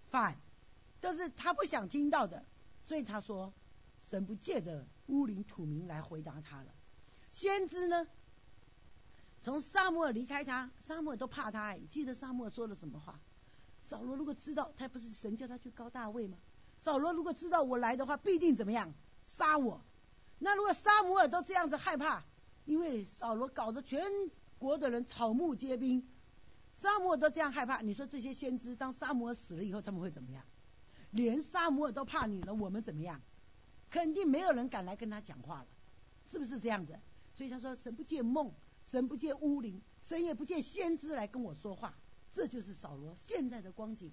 [0.10, 0.38] 反，
[1.00, 2.46] 都是他不想听到的。
[2.86, 3.54] 所以他说，
[4.10, 6.68] 神不借着乌林土民来回答他了。
[7.32, 8.06] 先知呢，
[9.44, 11.76] 从沙漠离开他，沙漠都怕他。
[11.92, 13.20] 记得沙漠说了什么话？
[13.84, 16.38] 扫罗如果知道他不是神叫他去高大卫吗？
[16.78, 18.94] 扫罗如果知道我来的话，必定怎么样？
[19.26, 19.82] 杀我！
[20.40, 22.24] 那如果沙摩尔都这样子害怕，
[22.64, 24.02] 因为扫罗搞得全
[24.58, 26.08] 国的人草木皆兵，
[26.74, 30.42] 沙摩尔都这样害怕，你说这些先知当沙摩尔死了以后，他们会怎么样？
[31.12, 33.22] 连沙摩尔都怕你了，我们怎么样？
[33.90, 35.68] 肯定没有人敢来跟他讲话了，
[36.24, 36.98] 是不是这样子？
[37.36, 38.50] 所以他说：神不见梦，
[38.94, 41.98] 神不借巫灵，神也不借先知来跟我说话。
[42.32, 44.12] 这就是扫罗现在的光景，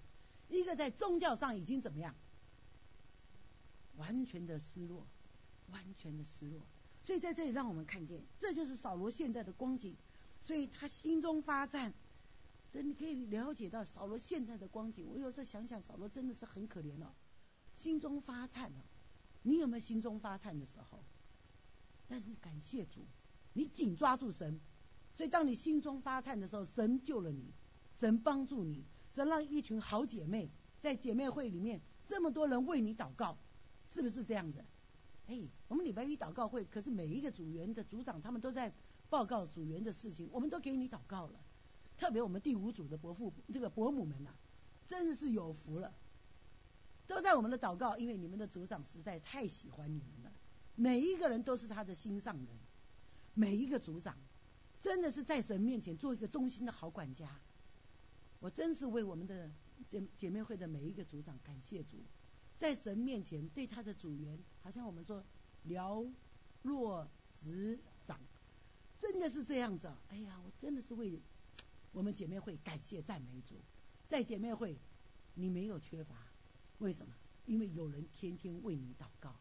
[0.48, 2.14] 一个在宗教上已经怎么样？
[3.98, 5.06] 完全的失落，
[5.70, 6.62] 完全的失落。
[7.02, 9.94] 所以在这里让我们看见，这就是扫罗现在的光景。
[10.40, 11.92] 所以他心中发颤，
[12.72, 15.06] 这你可以了解到扫罗现在的光景。
[15.10, 17.14] 我有时候想想，扫罗真的是很可怜了，
[17.76, 18.86] 心中发颤了。
[19.42, 21.04] 你有没有心中发颤的时候？
[22.08, 23.04] 但是感谢主，
[23.52, 24.58] 你紧抓住神。
[25.12, 27.52] 所以当你心中发颤的时候，神救了你，
[27.92, 33.36] 神帮助你，神让一群好姐妹在姐妹会里面，这么多人为你祷告。
[33.86, 34.64] 是不是这样子？
[35.26, 38.72] 哎，我们礼拜一祷告会，可是每一个组员的组长他们都在
[39.08, 41.40] 报告组员的事情，我们都给你祷告了。
[41.98, 44.30] 特别我们第五组的伯父这个伯母们呐，
[44.86, 45.92] 真是有福了，
[47.08, 50.32] 都在我们的祷告，因为你们的组长实在太喜欢你们了，
[50.76, 52.46] 每一个人都是他的心上人，
[53.34, 54.16] 每一个组长
[54.80, 57.38] 真的是在神面前做一个忠心的好管家。
[58.38, 59.50] 我真是为我们的
[59.86, 62.02] 姐姐妹会的每一个组长感谢主。
[62.56, 65.22] 在神面前对他的组员，好像我们说
[65.64, 66.12] 了
[66.62, 68.18] 若指掌，
[68.98, 69.90] 真的是这样子。
[70.08, 71.20] 哎呀，我真的是为
[71.92, 73.54] 我们姐妹会感谢赞美主。
[74.06, 74.76] 在姐妹会，
[75.34, 76.14] 你没有缺乏，
[76.78, 77.14] 为什么？
[77.46, 79.34] 因为有人天天为你祷告，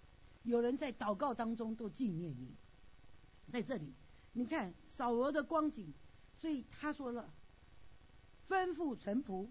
[0.43, 2.55] 有人在祷告当中都纪念你。
[3.51, 3.93] 在这里，
[4.33, 5.93] 你看扫罗的光景，
[6.35, 7.29] 所以他说了，
[8.47, 9.47] 吩咐臣仆。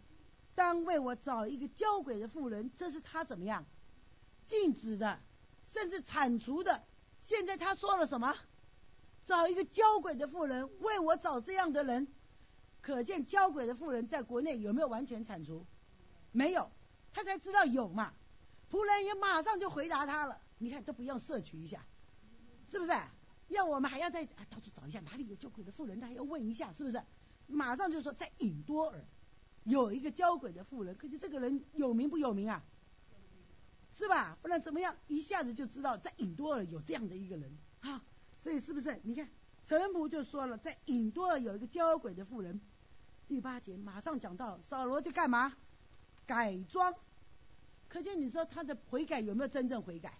[0.55, 3.65] 当为我找一个交鬼的妇人，这是他怎么样
[4.47, 5.21] 禁止的，
[5.65, 6.83] 甚至铲除的。
[7.21, 8.35] 现在他说了什么？
[9.25, 12.09] 找一个交鬼的妇人，为我找这样的人。
[12.81, 15.67] 可见交鬼的妇人在国内有没有完全铲除？
[16.33, 16.71] 没有，
[17.13, 18.15] 他才知道有嘛。
[18.71, 20.41] 仆人也马上就回答他了。
[20.59, 21.85] 你看都不用摄取一下，
[22.69, 22.93] 是不是？
[23.49, 27.03] 要我们还要再啊到处找一下哪里有交鬼的妇人，他还要问一下，是不是？
[27.47, 29.05] 马上就说在引多尔。
[29.65, 32.63] 有一个交鬼的妇人，可是这个人有名不有名啊？
[33.93, 34.39] 是吧？
[34.41, 34.97] 不然怎么样？
[35.09, 38.03] 一下子就知道在隐多尔有这样的一个人啊！
[38.39, 38.99] 所以是不是？
[39.03, 39.29] 你看
[39.67, 42.59] 陈仆就说了，在隐多尔有一个交鬼的妇人。
[43.27, 45.55] 第八节马上讲到扫罗在干嘛？
[46.27, 46.95] 改装。
[47.89, 50.19] 可见你说他的悔改有没有真正悔改？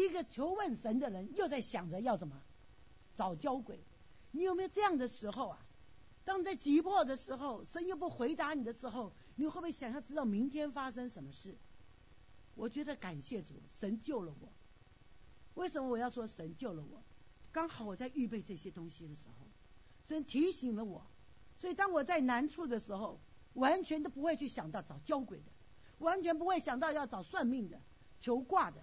[0.00, 2.42] 一个求问神的人又在想着要怎么
[3.16, 3.80] 找交鬼？
[4.30, 5.58] 你有没有这样的时候啊？
[6.24, 11.56] 当在急迫的时候，神又不回答你的时候，你会不会想要知道明天发生什么事？
[12.54, 14.48] 我觉得感谢主，神救了我。
[15.54, 17.02] 为什么我要说神救了我？
[17.52, 19.46] 刚好我在预备这些东西的时候，
[20.08, 21.06] 神提醒了我。
[21.56, 23.20] 所以当我在难处的时候，
[23.54, 25.44] 完全都不会去想到找交鬼的，
[25.98, 27.80] 完全不会想到要找算命的、
[28.20, 28.82] 求卦的，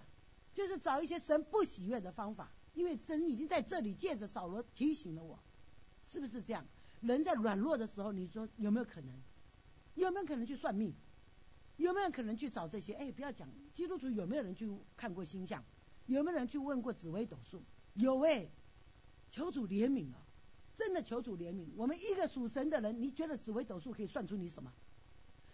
[0.53, 2.51] 就是找一些神不喜悦的方法。
[2.73, 5.37] 因为神已经在这里借着扫罗提醒了我，
[6.01, 6.65] 是不是这样？
[7.01, 9.13] 人在软弱的时候，你说有没有可能？
[9.93, 10.91] 有没有可能去算命？
[11.77, 12.93] 有没有可能去找这些？
[12.93, 15.63] 哎，不要讲基督徒有没有人去看过星象？
[16.07, 17.61] 有没有人去问过紫微斗数？
[17.93, 18.49] 有哎，
[19.29, 20.25] 求主怜悯啊！
[20.75, 21.67] 真的求主怜悯。
[21.75, 24.73] 我们一个属神的人，你觉得紫微斗数可以算出你什么？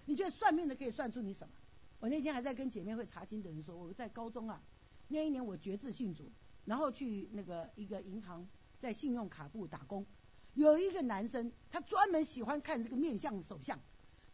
[0.06, 1.54] 你觉得算命的可以算出你什么？
[2.00, 4.62] 我那天还在跟姐妹会查经的人说，我在高中啊，
[5.10, 6.32] 那一年我决志信主，
[6.66, 8.48] 然后去那个一个银行
[8.80, 10.06] 在信用卡部打工。
[10.54, 13.80] 有一个男生，他专门喜欢看这个面相手相。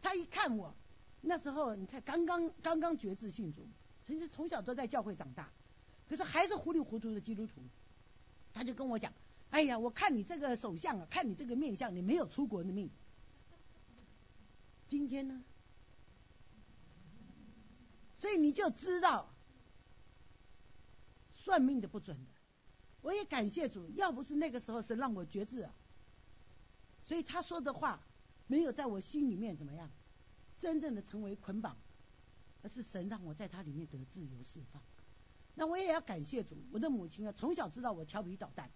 [0.01, 0.75] 他一看我，
[1.21, 3.67] 那时候你看刚刚刚刚觉志信主，
[4.05, 5.49] 其实从小都在教会长大，
[6.07, 7.61] 可是还是糊里糊涂的基督徒。
[8.53, 9.11] 他就跟我讲
[9.51, 12.89] ：“哎呀，我看你这个手相啊，看你这个面相，你没有出国的命。”
[14.87, 15.43] 今天呢，
[18.15, 19.34] 所以你就知道
[21.45, 22.31] 算命的不准的。
[23.01, 25.69] 我也感谢主，要不是那个时候是让我觉志。
[27.03, 28.01] 所以他说的话
[28.47, 29.91] 没有在我心里面怎么样，
[30.59, 31.77] 真正的成为捆绑，
[32.63, 34.81] 而是神让我在他里面得自由释放。
[35.53, 38.71] 那我也要感谢主，我的母亲啊，从小知道我调皮捣蛋，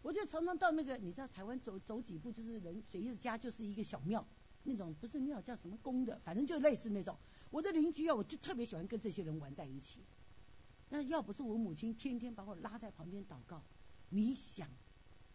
[0.00, 4.26] 我就常常到那个，你知道台湾走走几步就是人随意的家就是一个小庙，
[4.62, 7.14] 那种不是庙叫什么宫的，反正就类似那种。
[7.50, 10.00] 我的邻居啊，我就特别喜欢跟这些人玩在一起。
[10.88, 13.62] 那要不是我母亲天天把我拉在旁边祷告，
[14.08, 14.68] 你想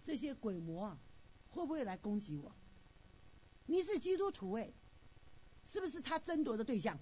[0.03, 0.99] 这些鬼魔啊
[1.49, 2.51] 会不会来攻击我？
[3.65, 4.71] 你是基督徒哎，
[5.65, 6.97] 是不是他争夺的对象？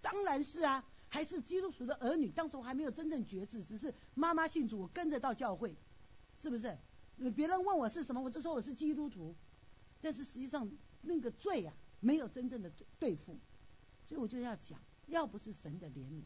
[0.00, 2.30] 当然是啊，还是基督徒的儿女。
[2.30, 5.76] 当时我还没有真正觉知，只是妈妈信主，我跟着到教会，
[6.36, 6.76] 是不是？
[7.34, 9.34] 别人问我是什么，我就说我是基督徒。
[10.00, 10.70] 但是实际上
[11.02, 13.36] 那个罪啊，没有真正的对付，
[14.04, 16.22] 所以我就要讲，要不是神的怜悯，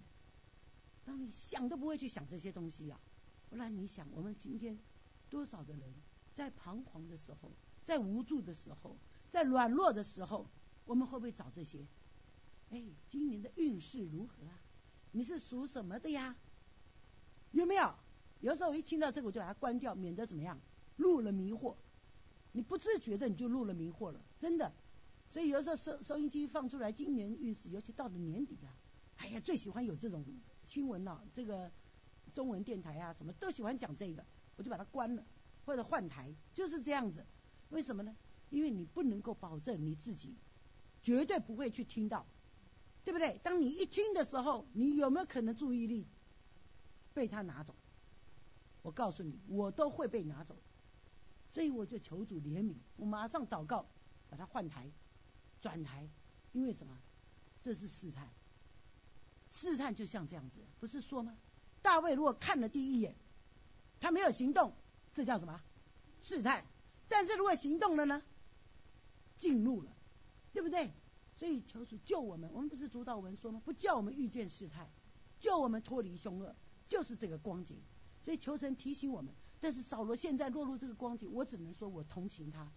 [1.04, 3.00] 当你想都不会去想这些东西啊。
[3.48, 4.78] 不然你想，我们今天
[5.28, 5.92] 多少的人
[6.32, 7.50] 在彷徨的时候，
[7.84, 8.96] 在无助的时候，
[9.28, 10.48] 在软弱的时候，
[10.86, 11.86] 我们会不会找这些？
[12.70, 14.58] 哎，今年的运势如何啊？
[15.10, 16.34] 你是属什么的呀？
[17.50, 17.94] 有没有？
[18.40, 20.58] 有时候我一听到这个，我就把它关掉，免得怎么样，
[20.96, 21.76] 入了迷惑。
[22.52, 24.72] 你不自觉的你就入了迷惑了，真的。
[25.28, 28.74] 所以有时候收收音机放出来，今年运势，尤其到了年底啊，
[29.16, 30.24] 哎呀，最喜欢有这种
[30.64, 31.24] 新闻了。
[31.32, 31.70] 这个
[32.34, 34.24] 中文电台啊，什么都喜欢讲这个，
[34.56, 35.24] 我就把它关了，
[35.64, 37.24] 或者换台，就是这样子。
[37.70, 38.14] 为什么呢？
[38.50, 40.36] 因为你不能够保证你自己
[41.02, 42.26] 绝对不会去听到。
[43.04, 43.36] 对不对？
[43.42, 46.06] 当你一听的时候，你有没有可能注意力
[47.12, 47.74] 被他拿走？
[48.80, 50.56] 我告诉你，我都会被拿走，
[51.50, 53.84] 所以我就求主怜悯，我马上祷告，
[54.28, 54.88] 把它换台、
[55.60, 56.08] 转台，
[56.52, 56.96] 因为什么？
[57.60, 58.32] 这是试探，
[59.52, 61.36] 试探就像这样子，不是说吗？
[61.82, 63.14] 大卫如果看了第一眼，
[64.00, 64.72] 他没有行动，
[65.12, 65.60] 这叫什么？
[66.22, 66.64] 试探。
[67.06, 68.22] 但是如果行动了呢？
[69.36, 69.94] 进入了，
[70.54, 70.90] 对不对？
[71.36, 73.60] 所以求主救我们，我们不是主导文说吗？
[73.62, 74.88] 不叫我们遇见试探，
[75.38, 76.56] 救我们脱离凶恶，
[76.88, 77.78] 就是这个光景。
[78.22, 79.34] 所以求神提醒我们。
[79.60, 82.72] 但是扫罗现在落入这个光景，我只能说我同情他。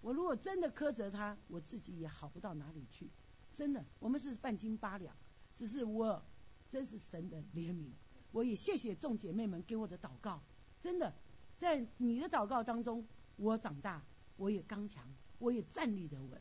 [0.00, 3.10] 我如果真的苛责他，我自己也好不到哪里去。
[3.52, 5.14] 真的，我们是半斤八两。
[5.56, 6.22] 只是我
[6.68, 7.90] 真是神的怜悯，
[8.30, 10.40] 我也谢谢众姐妹们给我的祷告。
[10.82, 11.12] 真的，
[11.56, 13.04] 在你的祷告当中，
[13.36, 14.04] 我长大，
[14.36, 16.40] 我也刚强，我也站立得稳。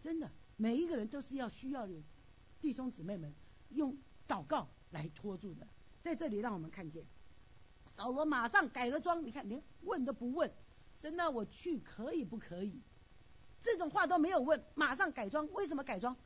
[0.00, 0.28] 真的。
[0.58, 1.86] 每一个人都是要需要
[2.62, 3.30] 弟兄姊妹们
[3.68, 3.94] 用
[4.26, 5.68] 祷告来托住的。
[6.00, 7.04] 在这里，让我们看见
[7.94, 10.50] 扫罗马上改了装，你看连问都不问，
[10.94, 12.80] 神那我去可以不可以？
[13.60, 15.46] 这种话都没有问，马上改装。
[15.52, 16.16] 为什么改装？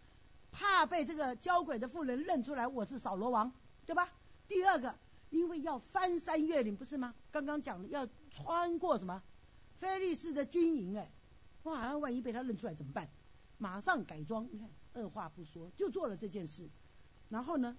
[0.52, 3.52] 怕被这个交鬼的妇人认出来我是扫罗王，
[3.86, 4.08] 对吧？
[4.48, 4.94] 第二个，
[5.30, 7.14] 因为要翻山越岭，不是吗？
[7.30, 9.22] 刚刚讲的要穿过什么？
[9.78, 11.10] 菲利斯的军营，哎，
[11.62, 13.08] 哇，万一被他认出来怎么办？
[13.58, 16.68] 马上改装，你看，二话不说就做了这件事，
[17.28, 17.76] 然后呢，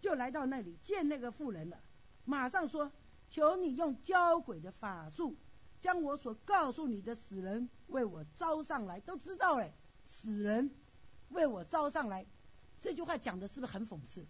[0.00, 1.80] 就来到那里见那个妇人了。
[2.24, 2.92] 马上说
[3.30, 5.36] ：“求你用交鬼的法术，
[5.80, 9.72] 将我所告诉你的死人为我招上来。”都知道哎，
[10.04, 10.70] 死人
[11.30, 12.24] 为我招上来，
[12.78, 14.24] 这句话讲的是不是很讽刺？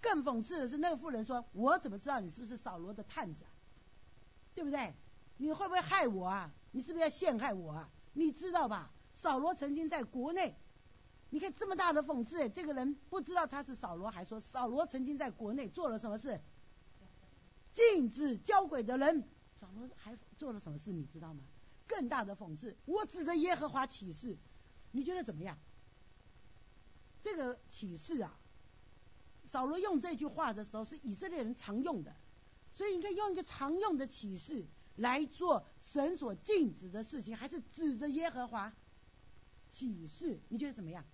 [0.00, 3.44] 更讽刺的是，那个妇人说：“我怎么知道你是不是扫罗的探子？
[4.54, 4.94] 对不对？
[5.36, 6.52] 你会不会害我啊？
[6.70, 7.90] 你是不是要陷害我啊？
[8.12, 10.56] 你知道吧？”扫罗曾经在国内，
[11.28, 16.40] 你看这么大的讽刺，这个人不知道他是扫罗，还说扫罗曾经在国内做了什么事，
[17.74, 19.22] 禁止交鬼的人，
[19.54, 21.44] 扫罗还做了什么事，你知道吗？
[21.86, 24.36] 更大的讽刺，我指着耶和华起誓，
[24.90, 25.58] 你觉得怎么样？
[27.22, 28.36] 这个启示啊，
[29.44, 32.14] 扫罗用这句话的时候是以色列人常用的，
[32.70, 38.74] 所以你看用一个常用的启示来做神所禁止的事情，还是指着耶和华。
[39.70, 41.04] 启示，你觉得怎么样？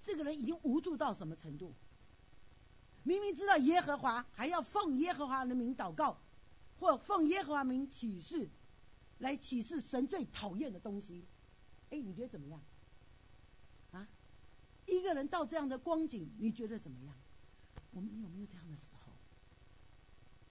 [0.00, 1.74] 这个人已经无助到什么程度？
[3.02, 6.20] 明明知道耶和华，还要奉耶和华的名祷告，
[6.78, 8.48] 或奉耶和华名启示，
[9.18, 11.26] 来启示神最讨厌的东西。
[11.90, 12.62] 哎，你觉得怎么样？
[14.88, 17.14] 一个人到这样的光景，你觉得怎么样？
[17.92, 19.12] 我们有没有这样的时候？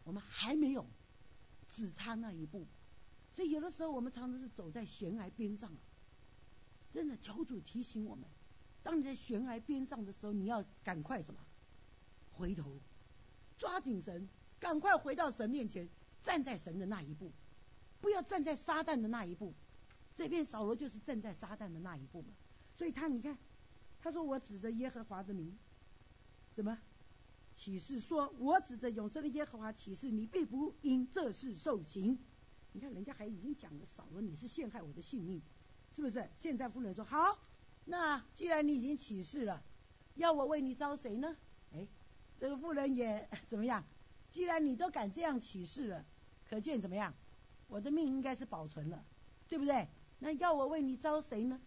[0.04, 0.86] 我们还没有，
[1.67, 2.65] 只差那一步。
[3.34, 5.71] 所以有的时候，我们常常是走在悬崖边上。
[6.91, 8.30] 真的，求主提醒我们：
[8.84, 11.39] 当你在悬崖边上的时候，你要赶快什么？
[12.32, 12.80] 回头，
[13.58, 15.89] 抓紧神，赶快回到神面前，
[16.21, 17.32] 站在神的那一步，
[18.00, 19.54] 不要站在撒旦的那一步。
[20.15, 22.30] 这边扫罗就是站在撒旦的那一步嘛。
[22.76, 23.38] 所以他，你看，
[24.01, 25.57] 他说：“我指着耶和华的名，
[26.55, 26.77] 什么
[27.53, 27.99] 启示？
[27.99, 32.17] 说我指着永生的耶和华启示，你必不因这事受刑。
[32.73, 35.41] 你看，人家还已经讲了，扫罗你是陷害我的性命。”
[35.95, 36.29] 是不是？
[36.39, 37.39] 现在夫人说好，
[37.86, 39.63] 那既然你已经起誓了，
[40.15, 41.36] 要我为你招谁呢？
[41.73, 41.88] 哎，
[42.39, 43.83] 这个妇人也怎么样？
[44.29, 46.05] 既然你都敢这样起誓了，
[46.49, 47.13] 可见怎么样？
[47.67, 49.03] 我的命应该是保存了，
[49.47, 49.88] 对不对？
[50.19, 51.60] 那要我为你招谁呢？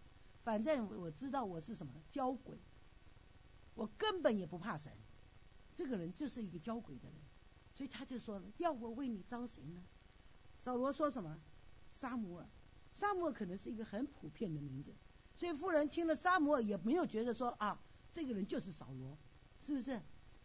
[0.43, 2.57] 反正我知道我是什么交鬼，
[3.75, 4.91] 我根本也不怕神。
[5.75, 7.17] 这个人就是一个交鬼的人，
[7.73, 9.83] 所以他就说了：要我为你招谁呢？
[10.57, 11.39] 扫罗说什么？
[11.87, 12.49] 沙摩尔。
[12.91, 14.93] 沙摩尔可能是一个很普遍的名字，
[15.33, 19.17] 所以妇人听了沙摩尔也没有觉得说啊，这个人就是扫罗，
[19.61, 20.01] 是不是？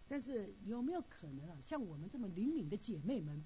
[0.06, 1.58] 但是有没有可能啊？
[1.60, 3.44] 像我们这么灵敏的姐妹们，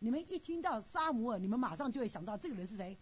[0.00, 2.98] 你们一听到沙摩尔，你们马上就会想到这个人是谁？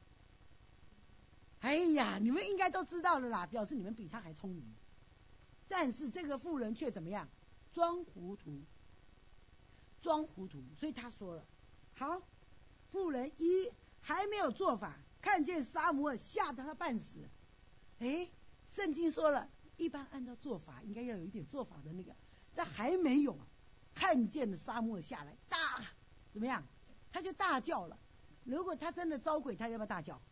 [1.60, 4.64] 哎呀，你们应该都知道了啦，表示你们比他还聪明。
[5.66, 7.28] 但是这个妇人却怎么样？
[7.72, 8.62] 装糊涂，
[10.00, 10.62] 装糊涂。
[10.78, 11.44] 所以他说了：
[11.94, 12.22] 好，
[12.90, 14.96] 妇人一还没有做法。
[15.20, 17.28] 看见沙摩尔吓得他半死，
[17.98, 18.30] 哎，
[18.68, 22.14] 圣经说了一般按照做法应该要有一点做法的那个，
[22.54, 23.36] 但还没有
[23.96, 25.58] 看见了沙摩尔下来大
[26.32, 26.64] 怎么样，
[27.10, 27.98] 他就大叫了。
[28.44, 30.22] 如果他真的招鬼，他要不要大叫？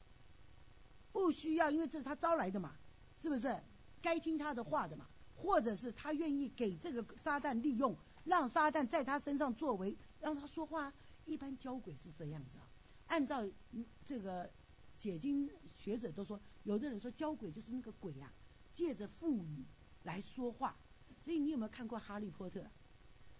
[1.17, 2.75] 不需要，因为这是他招来的嘛，
[3.15, 3.57] 是不是？
[4.03, 10.93] 该听他的话的嘛，或者是他愿意给这个撒旦利用，让撒旦在他身上作为，让他说话。
[11.25, 12.69] 一般交鬼是这样子啊，
[13.07, 13.43] 按照
[14.05, 14.51] 这个。
[14.99, 18.33] 解经学者都说，有的人说交鬼就是那个鬼啊，
[18.73, 19.63] 借着腹语
[20.05, 20.75] 来说话。
[21.23, 22.61] 所以你有没有看过《哈利波特》？《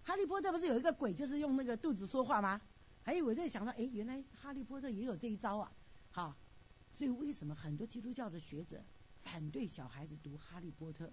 [0.03, 2.61] 哈利波特》不是有一个鬼，就是用那个肚子说话吗？
[3.03, 5.73] 还有我在想到，哎，原来《哈利波特》也有这一招啊！
[6.11, 6.37] 好，
[6.97, 8.83] 所以为什么很多基督教的学者
[9.19, 11.05] 反对小孩子读《哈利波特》？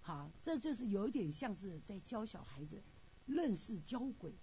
[0.00, 2.82] 好，这就是有一点像是在教小孩子
[3.24, 4.34] 认识交鬼。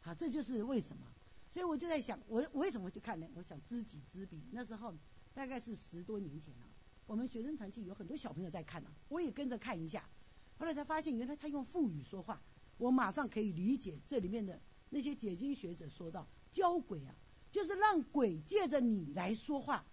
[0.00, 1.04] 好，这就是为什么。
[1.50, 3.28] 所以我就在想，我我为什么去看呢？
[3.34, 4.40] 我想知己知彼。
[4.52, 4.94] 那时候
[5.34, 6.66] 大概是十多年前了，
[7.04, 10.08] 我们学生团体有很多小朋友在看呢，我也跟着看一下。
[10.56, 12.40] 后来才发现，原来他用腹语说话，
[12.78, 17.12] 我马上可以理解这里面的那些解经学者说到，教鬼啊，
[17.50, 19.84] 就是让鬼借着你来说话。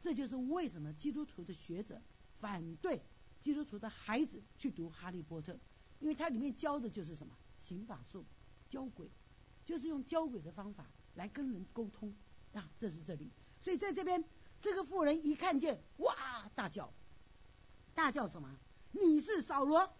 [0.00, 2.00] 这就是为什么基督徒的学者
[2.38, 3.02] 反对
[3.40, 5.52] 基督徒的孩子去读《哈利波特》，
[6.00, 8.24] 因为它里面教的就是什么刑法术，
[8.68, 9.10] 教鬼。
[9.64, 12.14] 就是用交鬼的方法来跟人沟通
[12.52, 13.32] 啊，这是这里。
[13.58, 14.24] 所以在这边，
[14.62, 16.14] 这个妇人一看见，哇，
[16.54, 16.94] 大叫，
[17.92, 18.60] 大叫什么？
[18.92, 19.92] 你是扫罗？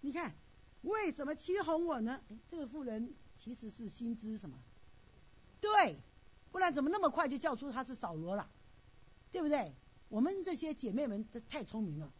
[0.00, 0.34] 你看，
[0.80, 2.20] 为什么欺哄我呢？
[2.48, 4.58] 这个妇人其实是心知什么？
[5.60, 5.96] 对，
[6.50, 8.50] 不然怎么那么快就叫出他是扫罗了？
[9.32, 9.74] 对不对？
[10.08, 12.12] 我们这些姐妹们都太聪明了，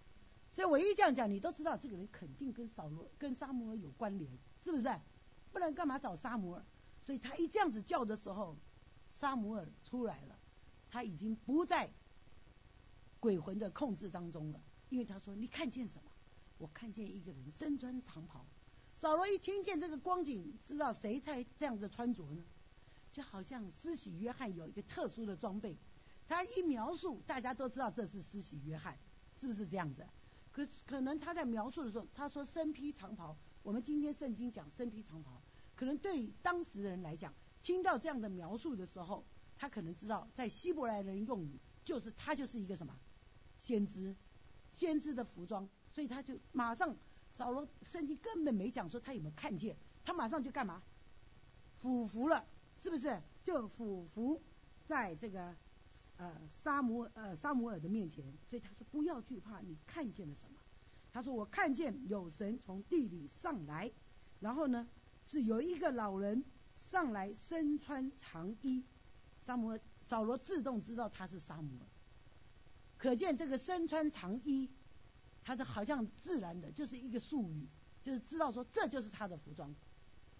[0.50, 4.30] 所以我一这样讲，你都知道这个人肯定跟扫罗、跟沙摩尔有关联，
[4.64, 4.88] 是不是？
[5.52, 6.64] 不然干嘛找沙摩尔？
[7.04, 8.56] 所以他一这样子叫的时候，
[9.20, 10.38] 沙姆尔出来了，
[10.88, 11.92] 他已经不在
[13.20, 14.60] 鬼魂的控制当中了。
[14.88, 16.10] 因为他说：“你看见什么？
[16.58, 18.46] 我看见一个人身穿长袍。”
[18.94, 22.42] 扫罗一听见这个光景，知道谁在这样子穿着呢？
[23.10, 25.76] 就好像施洗约翰有一个特殊的装备，
[26.32, 28.98] 他一描述，大家都知道这是施洗约翰，
[29.36, 30.02] 是不是这样子？
[30.50, 33.36] 可可能他在描述的时候，他说身披长袍。
[33.62, 35.42] 我们今天圣经讲身披长袍。
[35.76, 39.22] 可能对当时的人来讲，听到这样的描述的时候，
[39.58, 42.98] 他可能知道，在希伯来人用语，就是他就是一个什么
[43.58, 44.16] 先知，
[44.72, 46.96] 先知的服装，所以他就马上
[47.30, 50.82] 扫罗圣经根本没讲说他有没有看见，他马上就干嘛？
[51.76, 52.42] 俯伏了，
[52.74, 53.20] 是不是？
[53.44, 54.40] 就俯伏
[54.86, 55.54] 在这个
[56.16, 60.56] 呃沙摩呃沙摩尔的面前，所以他说不要惧怕，你看见了什么？
[61.12, 63.90] 他说我看见有神从地里上来，
[64.40, 64.88] 然后呢？
[65.24, 66.44] 是有一个老人
[66.74, 68.82] 上来身穿长衣，
[69.38, 71.86] 沙摩扫罗自动知道他是沙摩尔，
[72.98, 74.68] 可见这个身穿长衣，
[75.44, 77.68] 他的好像自然的就是一个术语，
[78.02, 79.72] 就是知道说这就是他的服装，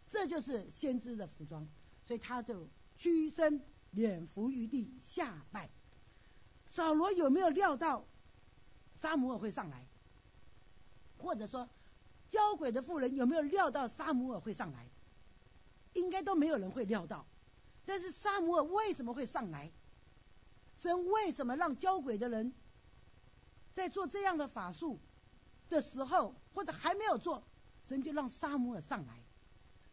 [0.08, 1.64] 这就是先知的服装，
[2.04, 5.70] 所以他就屈身脸伏于地下拜。
[6.66, 8.04] 扫罗有没有料到
[9.00, 9.86] 沙摩尔会上来，
[11.18, 11.68] 或者说？
[12.28, 14.88] 交鬼的妇人有没有料到沙姆尔会上来？
[15.92, 17.26] 应该都没有人会料到。
[17.84, 19.70] 但是沙姆尔为什么会上来？
[20.78, 22.54] 神为什么让交鬼的人
[23.74, 24.98] 在做这样的法术
[25.68, 27.42] 的时候，或者还没有做，
[27.86, 29.22] 神就让沙姆尔上来？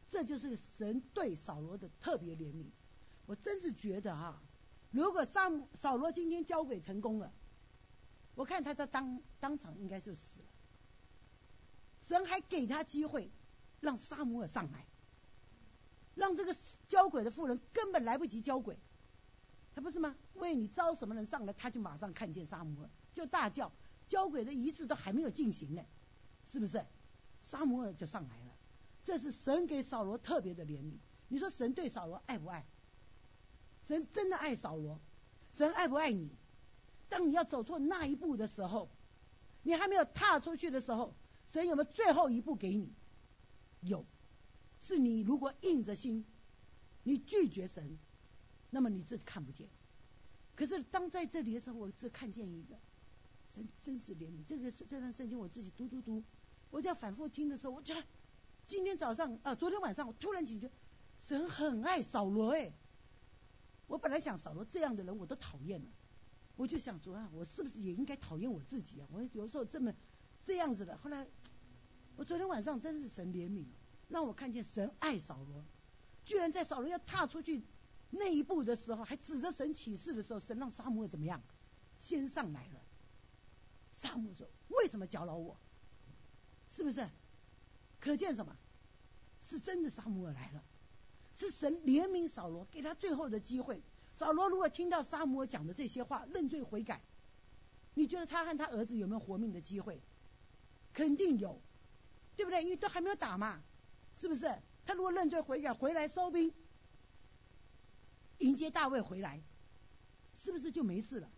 [0.07, 2.67] 这就是神对扫罗的特别怜悯。
[3.29, 4.41] 我真是觉得哈，
[4.89, 7.31] 如果萨姆扫罗今天交鬼成功了，
[8.33, 10.45] 我看他在当当场应该就死了。
[11.99, 13.29] 神还给他机会，
[13.81, 14.87] 让沙姆尔上来，
[16.15, 16.55] 让这个
[16.87, 18.75] 交鬼的妇人根本来不及交鬼，
[19.75, 20.15] 他不是吗？
[20.33, 23.71] 为你招什么人上来，他就马上看见萨姆尔，就大叫，
[24.07, 25.85] 交鬼的仪式都还没有进行呢，
[26.47, 26.83] 是不是？
[27.41, 28.55] 萨摩尔就上来了，
[29.03, 30.97] 这是神给扫罗特别的怜悯。
[31.27, 32.65] 你说神对扫罗爱不爱？
[33.89, 34.99] 神真的爱扫罗，
[35.51, 36.29] 神爱不爱你？
[37.09, 38.87] 当你要走错那一步的时候，
[39.63, 41.15] 你还没有踏出去的时候，
[41.47, 42.93] 神有没有最后一步给你？
[43.81, 44.05] 有，
[44.79, 46.23] 是你如果硬着心，
[47.01, 47.97] 你拒绝神，
[48.69, 49.67] 那么你这看不见。
[50.53, 52.77] 可是当在这里的时候，我只看见一个
[53.47, 54.43] 神真实怜悯。
[54.45, 56.23] 这个这段圣经我自己读读读，
[56.69, 58.03] 我就要反复听的时候，我觉得
[58.67, 60.69] 今天早上啊，昨天晚上我突然警觉，
[61.17, 62.71] 神很爱扫罗哎。
[63.89, 65.87] 我本来想扫罗这样的人我都讨厌了，
[66.55, 69.07] 我就想说啊，我是不是也应该讨厌我自己啊？
[69.11, 69.91] 我有时候这么
[70.43, 70.95] 这样子的。
[70.99, 71.27] 后来
[72.15, 73.65] 我昨天晚上真是神怜悯，
[74.07, 75.65] 让我看见神爱扫罗，
[76.23, 77.63] 居然在扫罗要踏出去。
[78.11, 81.41] 那一步的时候，还指着神起誓的时候，神让沙漠怎么样？
[81.99, 82.79] 先上来了。
[83.91, 85.59] 沙漠说：“为什么搅扰我？
[86.69, 87.09] 是不是？
[87.99, 88.55] 可见什么？
[89.41, 90.63] 是真的沙漠来了，
[91.39, 93.81] 是神怜悯扫罗，给他最后的机会。
[94.13, 97.01] 扫罗如果听到沙漠讲的这些话，认罪悔改，
[97.93, 100.01] 你觉得他和他儿子有没有活命的机会？
[100.93, 101.61] 肯定有，
[102.35, 102.61] 对不对？
[102.61, 103.63] 因为都还没有打嘛，
[104.15, 104.53] 是不是？
[104.83, 106.53] 他如果认罪悔改，回来收兵。”
[108.39, 109.41] 迎接大卫回来，
[110.33, 111.29] 是不是就没事了？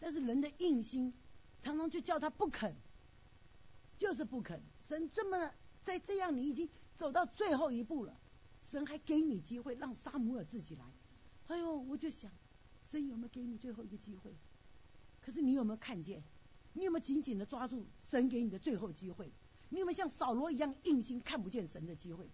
[0.00, 1.12] 但是人的硬心，
[1.60, 2.74] 常常就叫他不肯，
[3.98, 4.60] 就是不肯。
[4.80, 5.52] 神这么
[5.84, 8.16] 在这样，你已经走到最后一步了，
[8.62, 10.84] 神还给你机会让沙姆尔自己来。
[11.48, 12.30] 哎呦，我就想，
[12.90, 14.34] 神有没有给你最后一个机会？
[15.20, 16.22] 可是你有没有看见？
[16.72, 19.32] 你有没有紧紧的抓住神给你的最后机会？
[19.68, 22.28] 你有没有像扫罗一样硬心看不见神的机会？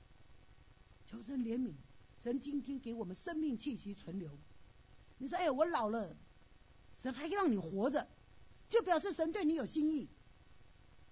[1.07, 1.73] 求神怜悯。
[2.19, 4.31] 神今天给我们生命气息存留，
[5.19, 6.17] 你说哎，我老了，
[6.97, 8.09] 神还让你活着，
[8.71, 10.09] 就表示神对你有心意。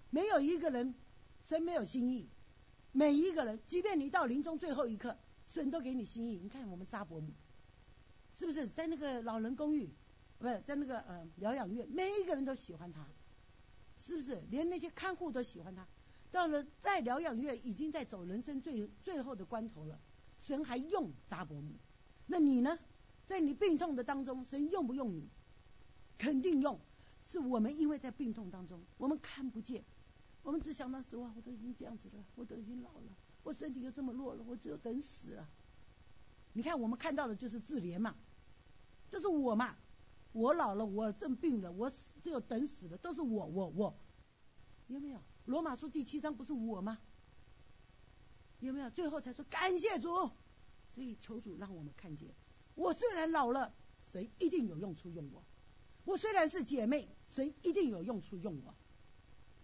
[0.09, 0.95] 没有一个人
[1.43, 2.27] 神没有心意，
[2.97, 5.17] 每一个人，即便你到临终最后一刻，
[5.47, 6.39] 神都给你心意。
[6.41, 7.33] 你看我们扎伯母，
[8.31, 9.89] 是不是在那个老人公寓，
[10.39, 13.05] 不是在那个呃疗养院，每一个人都喜欢他，
[13.97, 14.41] 是不是？
[14.49, 15.85] 连那些看护都喜欢他。
[16.31, 19.99] 到了在疗养院，已经在走人生最最后的关头了。
[20.37, 21.73] 神还用扎伯母，
[22.27, 22.79] 那你呢？
[23.25, 25.27] 在你病痛的当中，神用不用你？
[26.17, 26.79] 肯定用。
[27.25, 29.83] 是我们因为在病痛当中，我们看不见，
[30.45, 35.49] 我们只想到主啊，我都已经这样子了，我都已经老了，我身体又这么弱了，我只有等死了。
[36.53, 38.15] 你看，我们看到的就是自怜嘛，
[39.09, 39.75] 就是我嘛，
[40.33, 43.99] 我老了，我正病了，我死只有等死了，都是我，我，我，
[44.85, 45.19] 有没有？
[45.45, 46.99] 罗马书第七章不是我吗？
[48.59, 48.89] 有没有？
[48.91, 50.29] 最后才说感谢主，
[50.89, 52.35] 所以求主让我们看见，
[52.75, 55.41] 我虽然老了，神一定有用处用我；
[56.03, 58.75] 我虽然是姐妹，神一定有用处用我。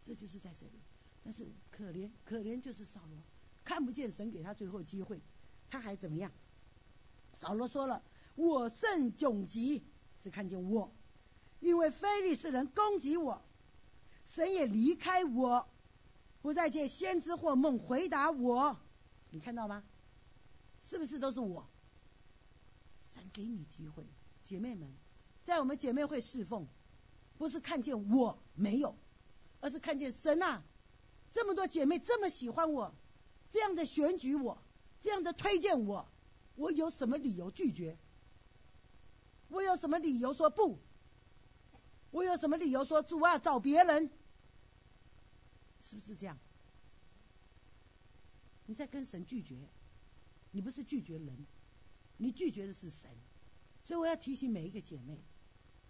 [0.02, 0.82] 这就是在这里。
[1.24, 3.18] 但是可怜，可怜就是扫罗，
[3.64, 5.22] 看不见神给他最后机会，
[5.70, 6.32] 他还怎么样？
[7.40, 8.04] 扫罗说了
[8.36, 9.84] ：“我甚窘急，
[10.22, 10.92] 只看见我，
[11.60, 13.42] 因为非利士人攻击我，
[14.26, 15.68] 神也离开我。”
[16.42, 18.80] 不再借先知或梦回答我，
[19.30, 19.84] 你看到吗？
[20.82, 21.70] 是不是都是我？
[23.04, 24.04] 神给你机会，
[24.44, 24.92] 姐妹们，
[25.44, 26.68] 在我们姐妹会侍奉，
[27.38, 28.96] 不是看见我没有，
[29.62, 30.62] 而是看见神啊，
[31.32, 32.94] 这么多姐妹这么喜欢我，
[33.50, 34.62] 这样的选举我，
[35.00, 36.12] 这样的推荐我，
[36.56, 37.98] 我有什么理由拒绝？
[39.48, 40.80] 我有什么理由说不？
[42.10, 44.10] 我有什么理由说主啊，找别人？
[45.80, 46.38] 是不是这样？
[48.66, 49.70] 你在跟神拒绝，
[50.52, 51.46] 你不是拒绝人，
[52.18, 53.10] 你拒绝的是神。
[53.84, 55.20] 所以我要提醒每一个姐妹，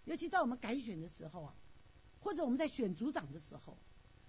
[0.04, 1.54] 尤其到我们改选的时候啊，
[2.22, 3.76] 或者我们在选组长的时候，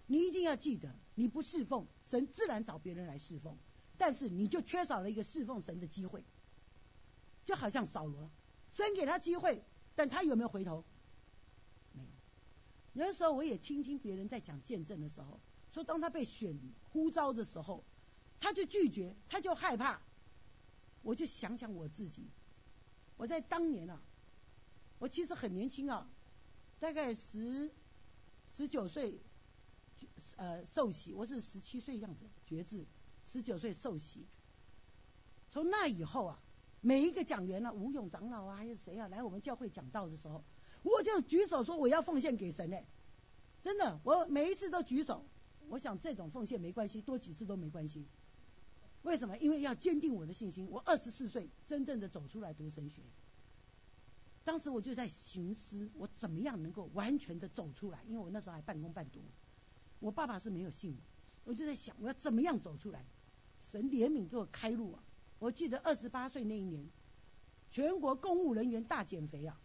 [0.07, 3.57] 你一定要记得，你不侍奉神，自然找别人来侍奉，
[3.97, 6.25] 但是你就缺少了一个侍奉神的机会。
[7.45, 8.29] 就好像扫罗，
[8.71, 9.63] 神给他机会，
[9.95, 10.83] 但他有没有回头？
[11.93, 12.09] 没有。
[12.93, 15.39] 有的时候我也听听别人在讲见证的时候。
[15.71, 16.57] 说当他被选
[16.91, 17.83] 呼召的时候，
[18.39, 20.01] 他就拒绝，他就害怕。
[21.01, 22.29] 我就想想我自己，
[23.17, 24.01] 我在当年啊，
[24.99, 26.07] 我其实很年轻啊，
[26.79, 27.71] 大概十
[28.55, 29.19] 十九岁，
[30.35, 32.85] 呃受洗，我是十七岁样子决志，
[33.25, 34.27] 十九岁受洗。
[35.49, 36.39] 从那以后啊，
[36.79, 40.43] 每一个讲员啊，吴勇长老啊，还有谁啊，来我们教会讲道的时候，
[40.83, 42.85] 我就举手说我要奉献给神嘞，
[43.63, 45.25] 真的，我每一次都举手。
[45.69, 48.05] 我想这种奉献没关系，多几次都没关系。
[49.01, 49.35] 为什么？
[49.39, 50.67] 因为要坚定我的信心。
[50.69, 53.01] 我二十四岁真正的走出来读神学，
[54.43, 58.03] 当时我就在寻思，我怎么样能够完全的走出来？
[58.07, 59.21] 因为我那时候还半工半读，
[59.99, 63.05] 我爸爸是没有信我，我就在想我要怎么样走出来。
[63.61, 65.01] 神怜悯给我开路啊！
[65.39, 66.85] 我记得二十八岁那一年，
[67.71, 69.57] 全国公务人员大减肥啊，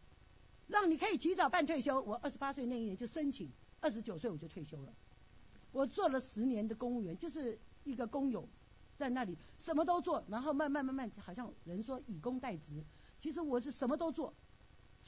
[0.69, 2.01] 让你可以提早办退休。
[2.03, 3.51] 我二十八岁那一年就申请，
[3.81, 4.95] 二十九岁我就退休了。
[5.73, 8.49] 我做了十年的公务员，就是一个工友，
[8.97, 12.85] 在那里什么都做，然后慢慢慢慢，好像人说以工代职，
[13.19, 14.33] 其实我是什么都做，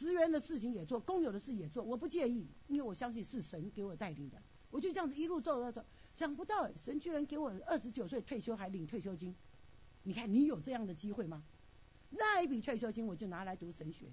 [0.01, 4.43] 职员的事情也做，工友的事也做，我不介意，因为我相信是神给我带领的。
[4.71, 5.85] 我就这样子一路走走走，
[6.15, 9.35] 想不到神居然给我二十九岁退休还领退休金，
[10.03, 11.43] 你看你有这样的机会吗？
[12.09, 14.07] 那一笔退休金我就拿来读神学，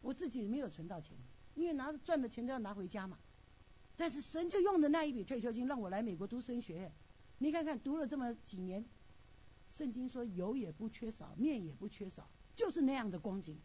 [0.00, 1.18] 我自己没有存到钱，
[1.54, 3.18] 因为拿赚的钱都要拿回家嘛。
[3.94, 6.90] 但是神就用的那一笔退休金让我来美国读神学，
[7.36, 8.82] 你看看读了这么几年，
[9.68, 13.58] 圣经说油也不缺少，面也不缺少，就是那样的光景。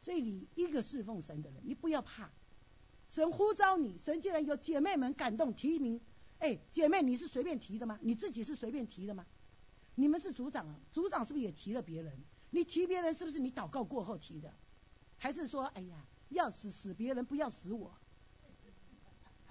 [0.00, 2.30] 所以你一个侍奉神的人，你不要怕。
[3.08, 6.00] 神呼召你，神既然有姐妹们感动提名，
[6.38, 7.98] 哎，姐妹你是随便提的吗？
[8.02, 9.26] 你自己是随便提的吗？
[9.94, 12.12] 你们是组长啊，组长是不是也提了别人？
[12.50, 14.54] 你提别人是不是你祷告过后提的？
[15.16, 17.92] 还是说，哎呀，要死死别人，不要死我？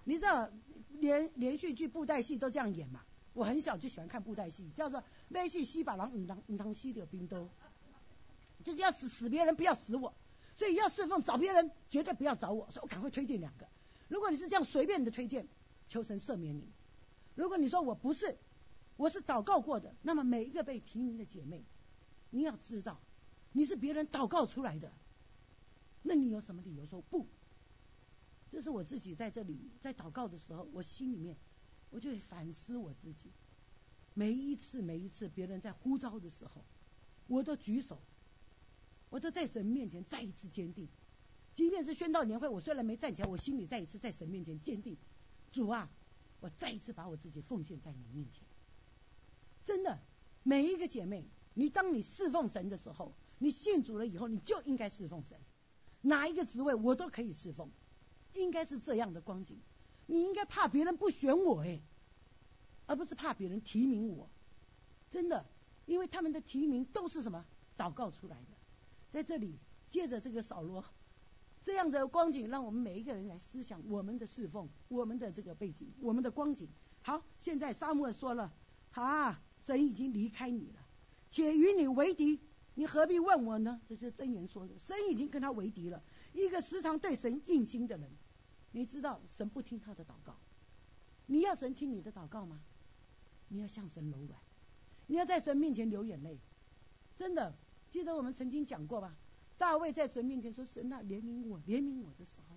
[0.04, 0.50] 你知道
[0.92, 3.02] 连连续剧布袋戏都这样演嘛？
[3.34, 7.50] 我很小就喜欢看布袋戏，叫做“梅戏西把郎唔当唔当西的冰兜”，
[8.64, 10.14] 就是要死死别人，不要死我。
[10.58, 12.70] 所以要侍奉找别人，绝对不要找我。
[12.72, 13.70] 所以我赶快推荐两个。
[14.08, 15.48] 如果你是这样随便的推荐，
[15.88, 16.68] 求神赦免你。
[17.36, 18.36] 如果你说我不是，
[18.96, 21.64] 我是祷告过的，那么每一个被提名的姐妹，
[22.32, 23.00] 你要知道，
[23.52, 24.92] 你是别人祷告出来的，
[26.02, 27.28] 那你有什么理由说不？
[28.52, 31.38] 这是我自己在这里在祷告的时候，我心里面
[31.92, 33.32] 我就反思我自己。
[34.16, 36.66] 每一次每一次别人在呼召的时候，
[37.28, 38.02] 我都举手。
[39.10, 40.88] 我都在神面前再一次坚定，
[41.56, 44.98] 即便是宣道年会，我虽然没站起来，我心里再一次在神面前坚定。
[45.52, 45.90] 主啊，
[46.40, 48.44] 我再一次把我自己奉献在你面前。
[49.66, 50.00] 真的，
[50.44, 55.38] 每一个姐妹，你当你侍奉神的时候，你信主了以后，你就应该侍奉神。
[56.02, 57.70] 哪一个职位我都可以侍奉，
[58.34, 59.58] 应该是这样的光景。
[60.06, 61.82] 你应该怕别人不选我哎，
[62.86, 64.30] 而不是怕别人提名我。
[65.10, 65.46] 真的，
[65.86, 67.46] 因为他们的提名都是什么
[67.78, 68.58] 祷告出来的。
[69.10, 70.84] 在这里，借着这个扫罗
[71.64, 76.68] 这样的光景，让我们每一个人来思想我们的侍奉，我们的这个背景，我们的光景。
[77.02, 78.54] 好，现在沙漠说了，
[78.92, 80.80] 啊，神已经离开你了，
[81.30, 82.40] 且与你为敌，
[82.76, 83.82] 你何必问我呢？
[83.88, 86.02] 这是真言说的，神已经跟他为敌了。
[86.34, 88.10] 一个时常对神硬心的人，
[88.72, 90.38] 你知道神不听他的祷告，
[91.26, 92.62] 你要神听你的祷告吗？
[93.50, 94.40] 你要向神柔软，
[95.08, 96.38] 你要在神面前流眼泪，
[97.16, 97.56] 真的。
[97.92, 99.16] 记得我们曾经讲过吧？
[99.58, 102.56] 大卫在神面前说：“神啊，怜悯我，怜悯我的时候，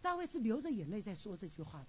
[0.00, 1.88] 大卫是流着眼泪在说这句话的。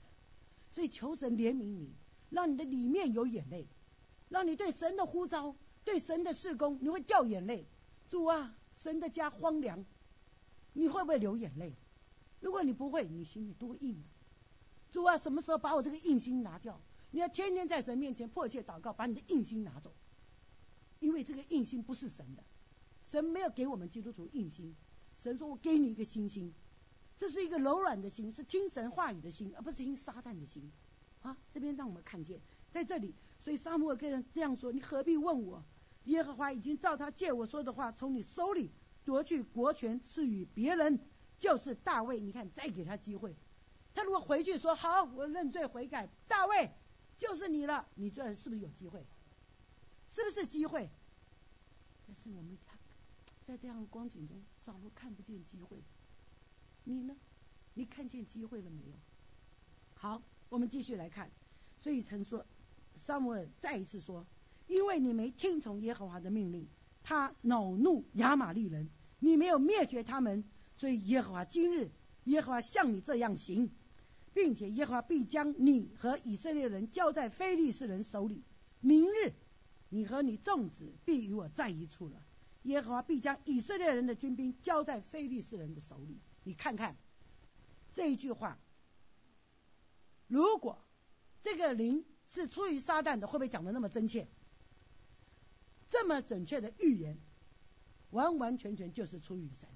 [0.72, 1.94] 所以求神怜悯你，
[2.32, 3.68] 让你的里面有眼泪，
[4.30, 7.68] 让你对神的呼召、对神的事工，你会掉眼泪。
[8.10, 9.86] 主啊，神的家荒凉，
[10.74, 11.74] 你会不会流眼泪？
[12.40, 14.06] 如果你不会，你心里多硬啊！
[14.92, 16.82] 主啊，什么时候把我这个硬心拿掉？
[17.12, 19.94] 你要天天在神面前迫切祷告，把你的硬心拿走，
[21.00, 22.44] 因为这个硬心不是神的。”
[23.10, 24.76] 神没有给我们基督徒硬心，
[25.16, 26.54] 神说我给你一个新心，
[27.16, 30.70] 这是一个柔软的心，是听神话语的心，而不是听撒旦的心。
[31.22, 35.64] 啊，这边让我们看见，在这里，所以沙漠跟人这样说：你何必问我？
[36.04, 38.70] 耶和华已经照他借我说的话，从你手里
[39.06, 41.00] 夺去国权，赐予别人，
[41.40, 42.20] 就是大卫。
[42.20, 43.34] 你看，再给他机会，
[43.94, 46.70] 他如果回去说好，我认罪悔改，大卫
[47.18, 49.06] 就是你了，你这人是不是有机会？
[50.06, 50.90] 是不是机会？
[52.06, 52.58] 但是我们。
[53.48, 55.82] 在这样的光景中，扫罗看不见机会。
[56.84, 57.16] 你呢？
[57.76, 58.98] 你看见机会了没有？
[59.94, 61.32] 好，我们继续来看。
[61.80, 62.46] 所以曾说，
[62.98, 64.28] 萨姆尔再一次说
[64.68, 66.68] ：“因为你没听从耶和华的命令，
[67.04, 68.90] 他恼怒亚玛利人，
[69.20, 70.44] 你没有灭绝他们，
[70.76, 71.90] 所以耶和华今日，
[72.26, 73.72] 耶和华像你这样行，
[74.34, 78.44] 并且耶和华必将你和以色列人交在非利士人手里。
[78.82, 79.32] 明日，
[79.88, 82.22] 你和你众子必与我在一处了。”
[82.68, 86.20] 耶和华必将以色列人的军兵交在非利士人的手里。
[86.44, 86.96] 你看看
[87.94, 88.60] 这一句话，
[90.28, 90.86] 如果
[91.42, 94.28] 这个灵是出于撒旦的，会不会讲的那么真切？
[95.90, 97.18] 这么准确的预言，
[98.10, 99.70] 完完全全就是出于神。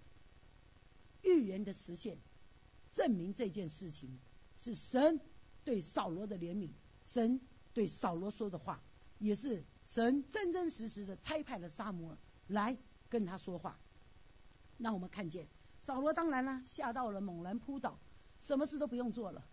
[1.23, 2.17] 预言的实现，
[2.91, 4.19] 证明这件事情
[4.57, 5.21] 是神
[5.63, 6.71] 对扫罗的怜悯，
[7.05, 7.39] 神
[7.73, 8.83] 对扫罗说的话，
[9.19, 12.17] 也是神真真实实的差派了沙摩尔。
[12.51, 12.77] 来
[13.09, 13.77] 跟他说话，
[14.77, 15.47] 那我们看见
[15.81, 17.97] 扫罗当然了，吓到了，猛然扑倒，
[18.41, 19.43] 什么事都不用做了，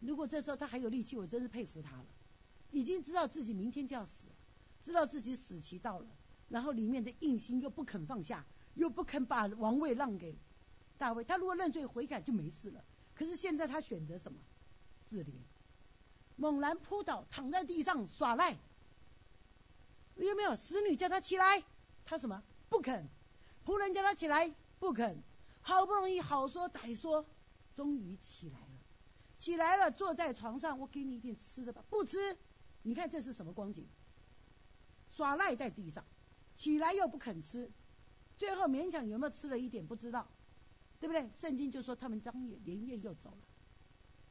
[0.00, 2.06] 如果这时候他还有力气，我真是佩服他了。
[2.72, 4.26] 已经知道自己明天就要死，
[4.82, 6.06] 知道自己死期到了，
[6.48, 8.44] 然后里面的硬心又不肯放下，
[8.74, 10.34] 又不肯把王位让给
[10.98, 11.24] 大卫。
[11.24, 12.82] 他如果认罪悔改就没事了。
[13.14, 14.38] 可是现在他选择什么？
[15.06, 15.30] 自怜，
[16.36, 18.56] 猛然扑倒，躺在地上耍赖。
[20.16, 21.62] 有没有使女叫他起来？
[22.06, 22.42] 他什么？
[22.70, 23.06] 不肯。
[23.66, 25.22] 仆人叫他起来，不肯。
[25.60, 27.26] 好不容易好说歹说，
[27.74, 28.80] 终于起来了。
[29.36, 31.84] 起来了，坐在床上，我给你一点吃的吧。
[31.90, 32.38] 不吃。
[32.82, 33.86] 你看这是什么光景？
[35.10, 36.04] 耍赖在地上，
[36.54, 37.70] 起来又不肯吃，
[38.38, 40.28] 最后勉强有没有吃了一点不知道，
[41.00, 41.28] 对不对？
[41.34, 43.38] 圣经就说他们当夜连夜又走了，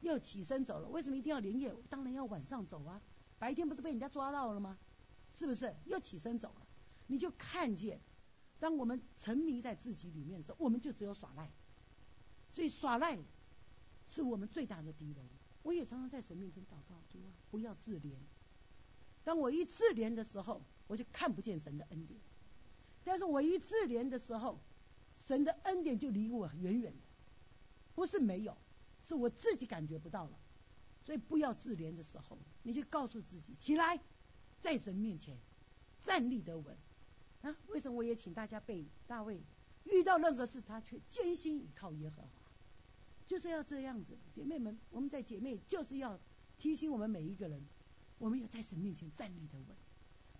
[0.00, 0.88] 又起身走了。
[0.88, 1.74] 为什么一定要连夜？
[1.90, 3.00] 当然要晚上走啊！
[3.38, 4.78] 白天不是被人家抓到了吗？
[5.30, 5.74] 是不是？
[5.84, 6.65] 又起身走了，
[7.06, 8.00] 你就看见，
[8.58, 11.50] 当我们沉迷在自己里面的时候，我们就只有耍赖。
[12.50, 13.18] 所以耍赖
[14.06, 15.28] 是我们最大的敌人。
[15.62, 18.14] 我也常常在神面前祷告，主啊，不要自怜。
[19.24, 22.20] 当我一自怜的时候，我就看不见神的恩典；
[23.02, 24.60] 但是我一自怜的时候，
[25.26, 26.98] 神的恩典就离我远远的。
[27.96, 28.56] 不是没有，
[29.02, 30.38] 是我自己感觉不到了。
[31.04, 33.98] 所以不要自怜的时候，你就告诉自己起来，
[34.60, 35.36] 在神面前
[36.00, 36.76] 站立得稳。
[37.46, 39.40] 啊，为什么我也请大家背大卫？
[39.84, 42.28] 遇到任何事，他却艰辛倚靠耶和华，
[43.24, 44.18] 就是要这样子。
[44.34, 46.18] 姐妹们，我们在姐妹就是要
[46.58, 47.64] 提醒我们每一个人。
[48.18, 49.76] 我们要在神面前站立的稳。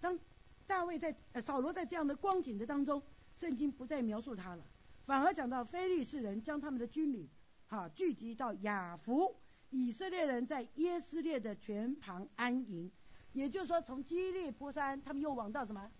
[0.00, 0.18] 当
[0.66, 3.00] 大卫在呃扫罗在这样的光景的当中，
[3.30, 4.64] 圣经不再描述他了，
[5.02, 7.28] 反而讲到非利士人将他们的军旅
[7.68, 9.36] 哈聚集到雅弗，
[9.70, 12.90] 以色列人在耶斯列的泉旁安营。
[13.32, 15.92] 也就是说，从基列波山，他们又往到什么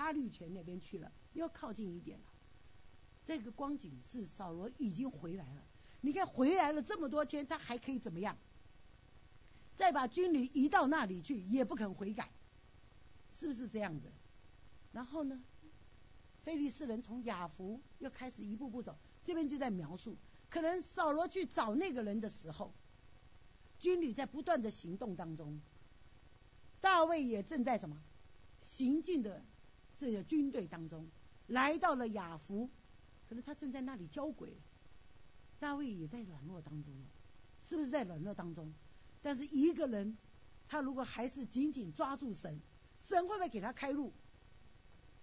[0.00, 2.24] 哈律泉那边去了，又靠近一点了。
[3.22, 5.62] 这个光景是扫罗已经回来了。
[6.00, 8.34] 你看回来了这么多天，他还可以怎么样？
[9.76, 12.30] 再把军旅移到那里去，也不肯悔改，
[13.30, 14.10] 是不是这样子？
[14.90, 15.44] 然后呢，
[16.44, 20.16] 菲利士人从雅弗又开始一步步走，这边就在描述，
[20.48, 22.72] 可能扫罗去找那个人的时候，
[23.78, 25.60] 军旅在不断的行动当中，
[26.80, 28.02] 大卫也正在什么
[28.60, 29.44] 行进的
[30.00, 31.06] 这个军队当中，
[31.48, 32.70] 来到了雅弗，
[33.28, 34.56] 可能他正在那里交鬼，
[35.58, 36.90] 大卫也在软弱当中
[37.62, 38.72] 是不是在软弱当中？
[39.20, 40.16] 但是一个人，
[40.66, 42.58] 他如果还是紧紧抓住神，
[43.04, 44.10] 神会不会给他开路？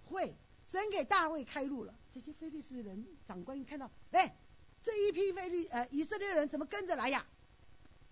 [0.06, 0.36] 会，
[0.68, 1.96] 神给大卫开路了。
[2.12, 4.38] 这些非利士人长官一看到，哎，
[4.84, 7.26] 这一批非利呃以色列人怎么跟着来呀？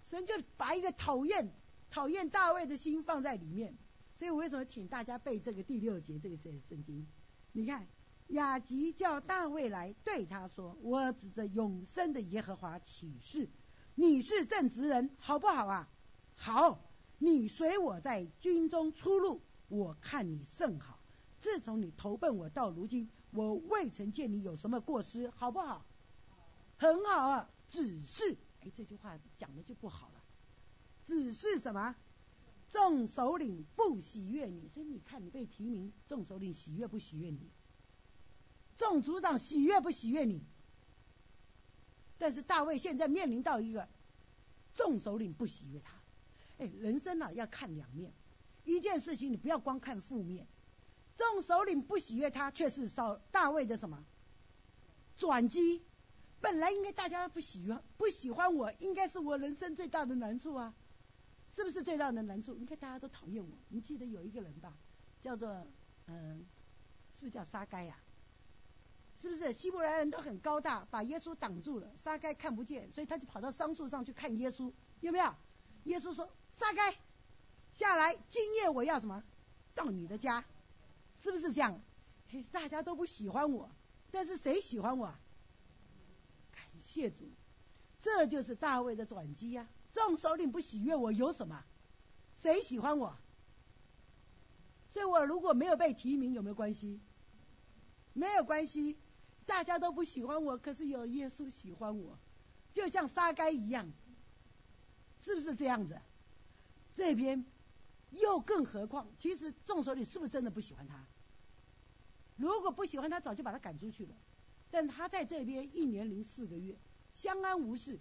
[0.03, 1.47] 神就把一个讨厌
[1.91, 3.77] 讨厌大卫的心放在里面。
[4.15, 7.05] 所以我为什么请大家背这个第六节这个圣圣经？
[7.51, 7.87] 你看，
[8.27, 13.49] 雅吉叫大卫来对他说：“我指着永生的耶和华起誓。”
[13.97, 15.89] 你是正直人，好不好啊？
[16.35, 16.81] 好，
[17.17, 20.99] 你随我在军中出入，我看你甚好。
[21.39, 25.85] 自从你投奔我到如今，我未曾见你有什么过失，好不好？
[26.77, 30.21] 很好啊，只是，哎，这句话讲的就不好了。
[31.05, 31.95] 只是什么？
[32.75, 37.49] 众首领不喜悦你，所以你看你被提名，众首领喜悦不喜悦你？
[38.77, 40.43] 众族长喜悦不喜悦你？
[42.17, 43.87] 但是大卫现在面临到一个
[44.73, 45.93] 众首领不喜悦他，
[46.57, 48.11] 哎，人生啊要看两面，
[48.65, 50.45] 一件事情你不要光看负面，
[51.15, 54.03] 众首领不喜悦他，却是少大卫的什么
[55.15, 55.81] 转机？
[56.41, 60.73] 本来应该大家不喜欢不喜欢我，应该是我人生最大的难处啊，
[61.55, 62.53] 是不是最大的难处？
[62.55, 64.73] 你看大家都讨厌我，你记得有一个人吧，
[65.21, 65.65] 叫做
[66.07, 66.45] 嗯，
[67.13, 67.97] 是不是叫沙该呀？
[69.21, 75.33] 是不是希伯来人都很高大，把耶稣挡住了，撒该看不见，所以他就跑到桑树上去看耶稣，有没有？
[75.85, 76.29] 耶稣说
[76.59, 76.93] ：“撒该
[77.73, 79.23] 下来，今夜我要什么？
[79.73, 80.43] 到你的家，
[81.23, 81.79] 是不是这样？”
[82.27, 83.71] 嘿，大家都不喜欢我，
[84.11, 85.15] 但是谁喜欢我？
[86.51, 87.31] 感谢主，
[88.01, 89.67] 这就是大卫的转机呀！
[89.95, 91.63] 众首领不喜悦我，有什么？
[92.35, 93.15] 谁喜欢我？
[94.89, 96.99] 所以我如果没有被提名，有没有关系？
[98.13, 98.97] 没有关系。
[99.45, 102.17] 大家都不喜欢我，可是有耶稣喜欢我，
[102.73, 103.87] 就像沙该一样，
[105.21, 106.01] 是不是这样子？
[106.95, 107.45] 这边
[108.09, 111.05] 又更何况，其实众首领是不是真的不喜欢他？
[112.37, 114.15] 如果不喜欢他，早就把他赶出去了。
[114.71, 116.75] 但他在这边一年零四个月，
[117.13, 117.99] 相安无事，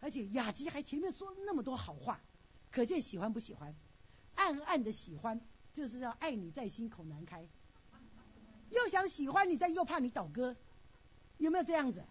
[0.00, 2.20] 而且雅基还前面说了那么多好话，
[2.70, 3.74] 可见喜欢不喜欢？
[4.34, 5.40] 暗暗的喜欢，
[5.74, 7.46] 就是要爱你在心口难开，
[8.70, 10.56] 又想喜欢你，但又怕你倒戈。
[11.38, 12.04] 有没有这样子？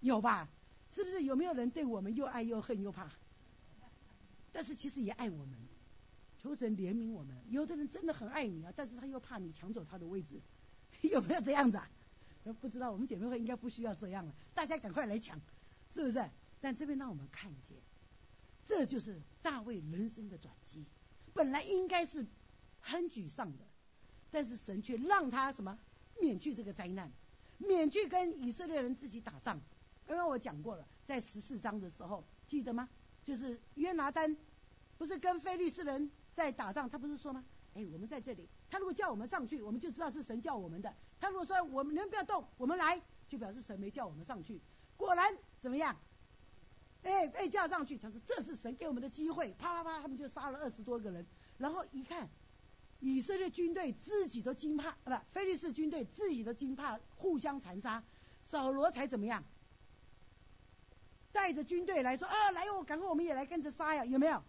[0.00, 0.48] 有吧？
[0.90, 3.10] 是不是有没有人对我们又爱又恨又怕？
[4.52, 5.58] 但是其实也爱我们。
[6.40, 7.36] 求神怜悯我们。
[7.50, 10.40] 有的人真的很爱你啊，但是他又怕你抢走他的位置，
[11.02, 11.90] 有没有这样子啊？
[12.60, 15.38] 不知道，我们姐妹会应该不需要这样了，大家赶快来抢，
[15.92, 16.24] 是不是？
[16.60, 17.76] 但这边让我们看见，
[18.64, 20.84] 这就是大卫人生的转机。
[21.32, 22.26] 本来应该是
[22.80, 23.64] 很沮丧的，
[24.30, 25.78] 但是神却让他什么
[26.20, 27.10] 免去这个灾难，
[27.58, 29.60] 免去跟以色列人自己打仗。
[30.06, 32.88] 刚刚我讲过了，在十四章的时候，记得吗？
[33.24, 34.36] 就是约拿丹
[34.96, 37.44] 不是跟非利士人在打仗，他不是说吗？
[37.74, 40.92] 哎，我们在这里，他如果叫我们上去，我们就知道是神叫我们的。
[41.20, 44.60] 他如果说我们人不要动，我们来，就表示神没叫我们上去。
[44.96, 45.96] 果然怎么样？
[47.02, 49.52] 哎，被叫上去，他说这是神给我们的机会。
[49.58, 51.26] 啪啪啪，他们就杀了二十多个人。
[51.56, 52.28] 然后一看，
[53.00, 58.02] 以色列军队自己都惊怕，不，菲利士军队自己都惊怕，互相残杀。
[58.44, 59.44] 扫罗才怎么样？
[61.30, 64.42] 带着军队来说啊，来哦，赶快我们也来跟着杀呀，有没有？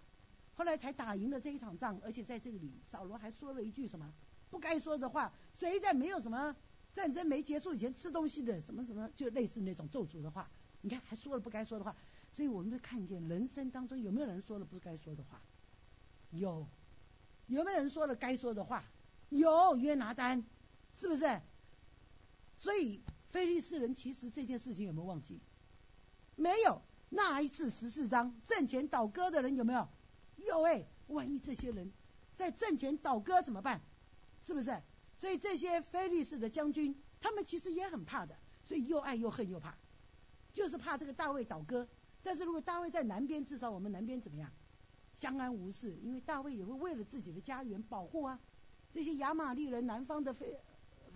[0.56, 4.12] 后来才打赢了这一场仗，而且在这里，扫罗还说了一句什么
[4.50, 5.32] 不该说的话？
[5.54, 6.56] 谁在没有什么
[6.94, 10.50] 战争没结束以前吃东西的什么什么，就类似那种咒诅的话？
[10.82, 11.96] 你看还说了不该说的话，
[12.40, 15.42] 所以我们就看见人生当中有没有人说了不该说的话？
[16.30, 16.66] 有，
[17.48, 18.82] 有没有人说了该说的话？
[19.28, 20.42] 有，约拿丹，
[20.94, 21.42] 是不是？
[22.58, 25.42] 所以菲利士人其实这件事情有没有忘记？
[26.38, 29.90] 没有，那一次十四章阵前倒戈的人有没有？
[30.38, 31.92] 有哎，万一这些人
[32.34, 33.82] 在阵前倒戈怎么办？
[34.48, 34.82] 是不是？
[35.18, 38.34] 所以这些非利士的将军，他们其实也很怕的，
[38.64, 39.76] 所以又爱又恨又怕，
[40.54, 41.86] 就是怕这个大卫倒戈。
[42.22, 44.52] 但是如果大卫在南边，至少我们南边怎么样？
[45.14, 48.40] 相安无事，因为大卫也会为了自己的家园保护啊。
[48.92, 50.58] 这些亚玛利人南方的非，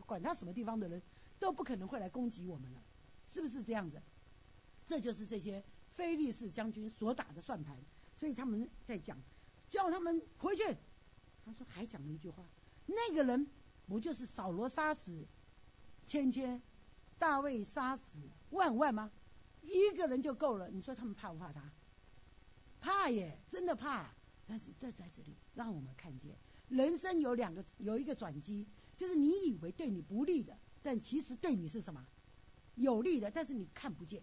[0.05, 1.01] 管他什么地方的人，
[1.39, 2.83] 都不可能会来攻击我们了，
[3.25, 4.01] 是不是这样子？
[4.85, 7.77] 这就是这些非利士将军所打的算盘。
[8.15, 9.17] 所以他们在讲，
[9.69, 10.63] 叫他们回去。
[11.45, 12.43] 他说还讲了一句话，
[12.85, 13.47] 那个人
[13.87, 15.25] 不就是扫罗杀死
[16.05, 16.61] 千千，
[17.17, 18.03] 大卫杀死
[18.51, 19.11] 万万吗？
[19.64, 20.70] 一个人就够了。
[20.70, 21.72] 你说他们怕不怕他？
[22.80, 24.14] 怕耶，真的怕。
[24.45, 26.38] 但是这在这里让我们看见，
[26.70, 32.05] 人生有两个，有一个转机，就是你以为对你不利的，但其实对你是什么
[32.76, 34.22] 有利的，但是你看不见。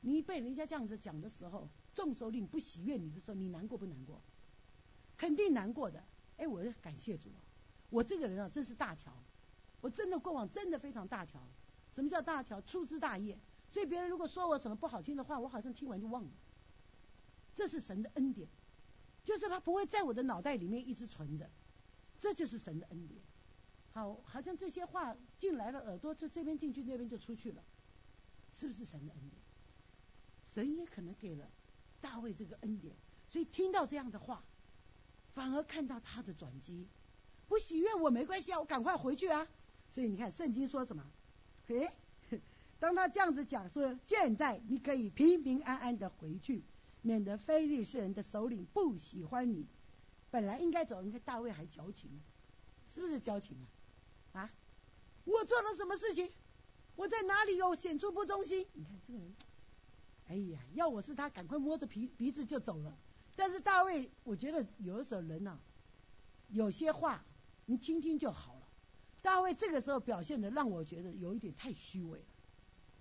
[0.00, 1.68] 你被人家这样子讲的时候。
[1.94, 4.20] 众首领不喜悦你的时候，你难过不难过？
[5.16, 6.02] 肯定难过的。
[6.38, 7.30] 哎，我要感谢主，
[7.88, 9.16] 我这个人啊，真是大条，
[9.80, 11.40] 我真的过往真的非常大条。
[11.92, 12.60] 什么叫大条？
[12.62, 13.38] 粗枝大叶。
[13.74, 16.30] 所以别人如果说我什么不好听的话，我好像听完就忘了。
[17.56, 18.48] 这是神的恩典，
[19.24, 21.50] 就是他不会在我的脑袋里面一直存着，
[22.20, 23.20] 这就是神的恩典。
[23.90, 27.64] 好，好像这些话进来了耳朵，就这边进去，那边就出去了，
[28.52, 29.42] 是不是神的恩典？
[30.44, 31.50] 神也可能给了。
[32.00, 32.94] 大卫这个恩典，
[33.28, 34.44] 所以听到这样的话，
[35.32, 36.86] 反而看到他的转机。
[37.48, 39.48] 不喜悦我没关系啊，我赶快回去啊。
[39.90, 41.04] 所以你看圣经说什么？
[41.68, 41.90] 诶，
[42.78, 46.62] 当他这样子讲说，现在你可以平平安安的回去，
[47.02, 49.66] 免得非利士人的首领不喜欢你。
[50.30, 52.10] 本来应该走，你看大卫还矫情，
[52.88, 53.56] 是不是矫情
[54.32, 54.40] 啊？
[54.40, 54.50] 啊，
[55.24, 56.30] 我做了什么事情？
[56.96, 58.66] 我在哪里有显出不忠心？
[58.72, 59.34] 你看这个人。
[60.28, 62.98] 哎呀，要我是他，赶快摸着鼻鼻子就走了。
[63.36, 65.58] 但是大卫，我觉得有的时候人呐，
[66.48, 67.24] 有些话
[67.66, 68.68] 你听听就好了。
[69.22, 72.24] 大卫这个时候表现的让我觉得有一点太虚伪了，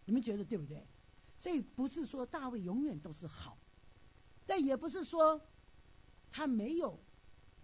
[0.05, 0.85] 你们觉得对不对？
[1.39, 3.57] 所以不是说大卫永远都是好，
[4.45, 5.41] 但也不是说
[6.31, 6.99] 他没有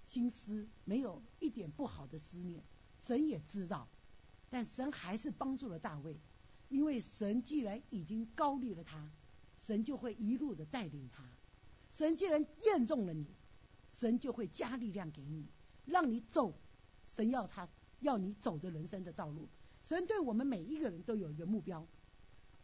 [0.05, 2.63] 心思，没有一点不好的思念。
[2.97, 3.87] 神也知道，
[4.49, 6.19] 但神还是帮助了大卫，
[6.67, 9.11] 因为神既然已经高立了他。
[9.57, 11.23] 神就会一路的带领他，
[11.91, 13.27] 神既然验中了你，
[13.91, 15.45] 神就会加力量给你，
[15.85, 16.57] 让你走
[17.07, 17.67] 神要他
[17.99, 19.47] 要你走的人生的道路。
[19.81, 21.85] 神对我们每一个人都有一个目标，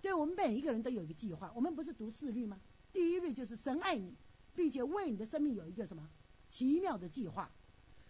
[0.06, 1.52] 对我们每一个人都有一个计划。
[1.56, 2.62] 我们不是读四律吗？
[2.94, 4.14] 第一律就是神爱你，
[4.54, 6.08] 并且为你的生命有一个什么
[6.48, 7.50] 奇妙的计划。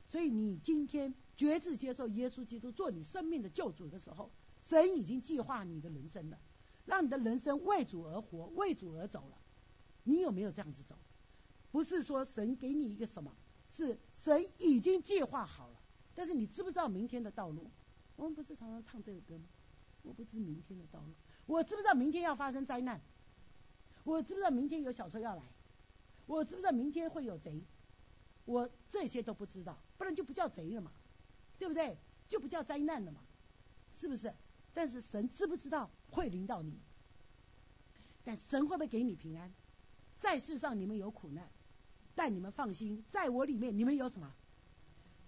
[0.05, 4.29] 所以你今天决志接受耶稣基督做你生命的救主的时候，
[4.59, 6.37] 神已经计划你的人生了。
[6.85, 9.37] 让你的人生为主而活，为主而走了。
[10.03, 10.97] 你有没有这样子走？
[11.71, 13.33] 不是说神给你一个什么，
[13.69, 15.79] 是神已经计划好了。
[16.13, 17.71] 但是你知不知道明天的道路？
[18.17, 19.45] 我们不是常常唱这个歌吗？
[20.03, 21.13] 我不知明天的道路。
[21.45, 22.99] 我知不知道明天要发生灾难？
[24.03, 25.43] 我知不知道明天有小偷要来？
[26.25, 27.61] 我知不知道明天会有贼？
[28.45, 30.91] 我这些都不知道，不然就不叫贼了嘛，
[31.57, 31.97] 对不对？
[32.27, 33.21] 就不叫灾难了嘛，
[33.91, 34.33] 是不是？
[34.73, 36.79] 但是神知不知道会临到你？
[38.23, 39.51] 但神会不会给你平安？
[40.17, 41.47] 在世上你们有苦难，
[42.15, 44.33] 但你们放心，在我里面，你们有什么？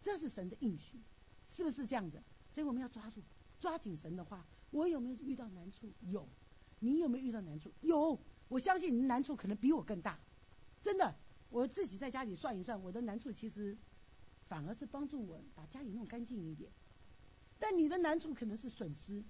[0.02, 1.00] 这是神的应许，
[1.48, 2.22] 是不是这样子？
[2.52, 3.22] 所以我们要抓住，
[3.60, 4.46] 抓紧神的话。
[4.72, 5.92] 我有没有遇到难处？
[6.02, 6.28] 有。
[6.80, 7.72] 你有没有遇到难处？
[7.82, 8.20] 有。
[8.50, 10.20] 我相信你的难处可能比我更大，
[10.82, 11.16] 真的。
[11.50, 13.78] 我自己在家里算一算，我的难处其实
[14.48, 16.72] 反而是帮助我把家里弄干净一点。
[17.60, 19.24] 但你的难处可能是损失，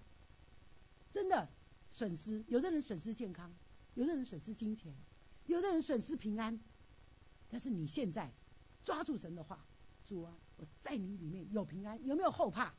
[1.12, 1.48] 真的
[1.90, 2.44] 损失。
[2.48, 3.54] 有的人损失健康，
[3.94, 4.94] 有的人损失金钱，
[5.46, 6.60] 有的人损失平安。
[7.50, 8.32] 但是你现在
[8.84, 9.66] 抓住神的话，
[10.06, 12.74] 主啊，我在你里面有平安，有没有后怕？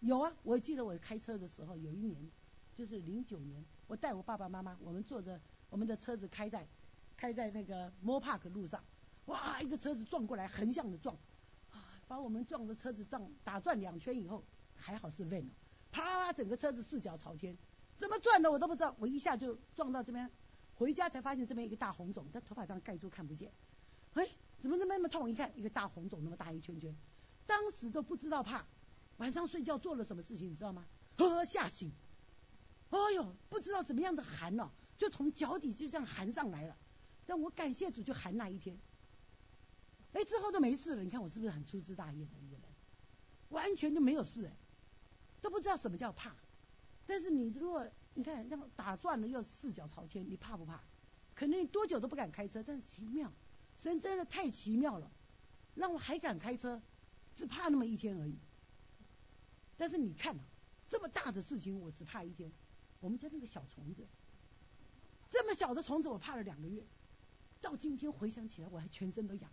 [0.00, 2.30] 有啊，我记得我开车的时候，有一年
[2.72, 6.66] 就是零九年，我带我爸爸妈妈，我们坐着我们的车子开在
[7.16, 8.82] 开在那个 Mo Park 路上，
[9.26, 11.16] 哇，一个车子撞过来，横向的撞，
[12.06, 14.44] 把我们撞的车子撞打转两圈以后，
[14.76, 15.44] 还好是 van，
[15.90, 17.58] 啪，整个车子四脚朝天，
[17.96, 20.30] 怎么转的我都不知道，我一下就撞到这边，
[20.76, 23.52] 回家才发现这边一个大红肿，在头发上盖住看不见，
[24.14, 24.24] 哎，
[24.60, 25.28] 怎么那么痛？
[25.28, 26.94] 一看一个大红肿，那么大一圈圈，
[27.46, 28.64] 当时都不知道怕。
[29.18, 30.84] 晚上睡觉做了什么事情，你知道吗？
[31.16, 31.92] 呵呵，吓醒！
[32.90, 36.76] 哎呦，不知道怎么样的寒哦，就从脚底就这样寒上来了。
[37.26, 38.78] 但我感谢主，就寒那一天。
[40.12, 41.02] 哎，之后都没事了。
[41.02, 42.62] 你看我是不是很粗枝大叶的一个人？
[43.50, 44.56] 完全就没有事哎，
[45.40, 46.34] 都不知道什么叫怕。
[47.06, 50.82] 但是你如果你看，那么打转了又四脚朝天，你怕不怕？
[51.34, 52.62] 可能你多久都不敢开车。
[52.62, 53.32] 但是奇妙，
[53.76, 55.10] 神真的太奇妙了，
[55.74, 56.80] 让我还敢开车，
[57.34, 58.38] 只怕那么一天而已。
[59.78, 60.36] 但是你看，
[60.88, 62.52] 这么大的事情我只怕一天。
[63.00, 64.06] 我们家那个小虫子，
[65.30, 66.84] 这么小的虫子我怕了两个月，
[67.60, 69.50] 到今天回想起来我还全身都痒。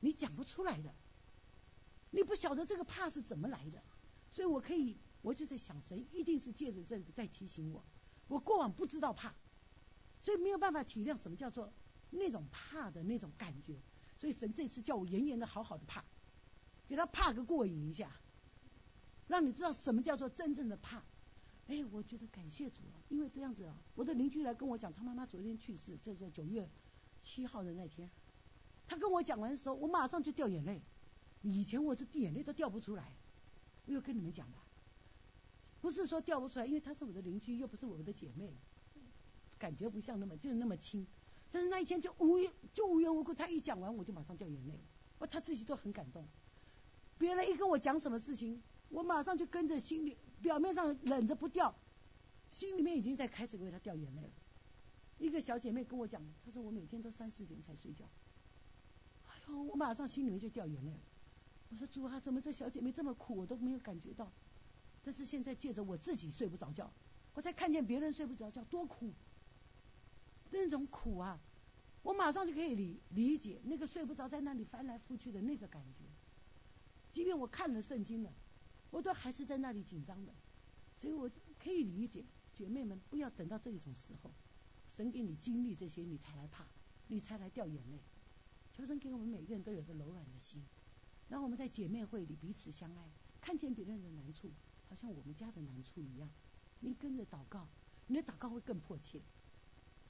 [0.00, 0.92] 你讲不出来的，
[2.10, 3.80] 你不晓得这个怕是怎么来的，
[4.32, 7.84] 所以我可以，我就在想，神一定是借着这个在提醒我，
[8.26, 9.32] 我过往不知道怕，
[10.20, 11.72] 所以没有办法体谅什么叫做
[12.10, 13.80] 那种怕的那种感觉，
[14.16, 16.04] 所以神这次叫我严严的好好的怕。
[16.92, 18.20] 给他怕个过瘾一下，
[19.26, 21.02] 让你知道什么叫做真正的怕。
[21.66, 26.68] 哎，我觉得感谢主啊，因为这样子啊，我的邻居来跟我讲，他妈妈昨天去世，就是九月
[27.18, 28.10] 七号的那天。
[28.86, 30.82] 他跟我讲完的时候，我马上就掉眼泪。
[31.40, 33.16] 以前我的眼泪都掉不出来。
[33.86, 34.62] 我有跟你们讲吧，
[35.80, 38.54] 不是说掉不出来，因为她是我的邻居，又不是我们的姐妹，
[39.58, 41.06] 感觉不像那么就是那么亲。
[41.50, 44.78] 但是那一天就无缘就无缘无故，他一讲完我就马上掉眼泪，
[45.18, 46.28] 我他自己都很感动。
[47.22, 51.72] 别人一跟我讲什么事情，我马上就跟着心里表面上忍着不掉，
[52.50, 54.32] 心里面已经在开始为他掉眼泪了。
[55.18, 58.04] 一个小姐妹跟我讲，她说我每天都三四点才睡觉，
[59.28, 60.98] 哎呦，我马上心里面就掉眼泪了。
[61.68, 64.32] 我说主啊，怎么这小姐妹这么苦，我都没有感觉到。
[65.00, 66.92] 但是现在借着我自己睡不着觉，
[67.34, 69.12] 我才看见别人睡不着觉多苦，
[70.50, 71.38] 那种苦啊，
[72.02, 76.02] 我马上就可以理理解那个睡不着在那里翻来覆去的那个感觉。
[77.12, 78.32] 即便我看了圣经了，
[78.90, 80.34] 我都还是在那里紧张的，
[80.96, 84.32] 所以我可以理解姐妹们不要等到这种时候，
[84.88, 86.66] 神给你经历这些，你才来怕，
[87.08, 88.00] 你才来掉眼泪。
[88.72, 90.64] 求神给我们每个人都有个柔软的心，
[91.28, 93.10] 让我们在姐妹会里彼此相爱，
[93.42, 94.50] 看见别人的难处，
[94.88, 96.30] 好像我们家的难处一样。
[96.80, 97.68] 你跟着祷告，
[98.06, 99.20] 你的祷告会更迫切，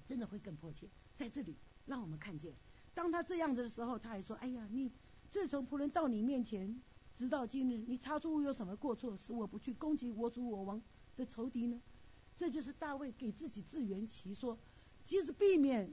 [0.07, 0.89] 真的会更迫切。
[1.17, 2.55] 在这里，让我们看见，
[2.95, 4.93] 当他这样子的时候，他还说：“哎呀，你
[5.29, 6.81] 自从仆人到你面前。”
[7.15, 10.83] 直到今日，你查出我有什么过错，使我不去攻击我主我王
[11.17, 11.81] 的仇敌呢？
[12.37, 14.59] 这就是大卫给自己自圆其说，
[15.05, 15.93] 其实避免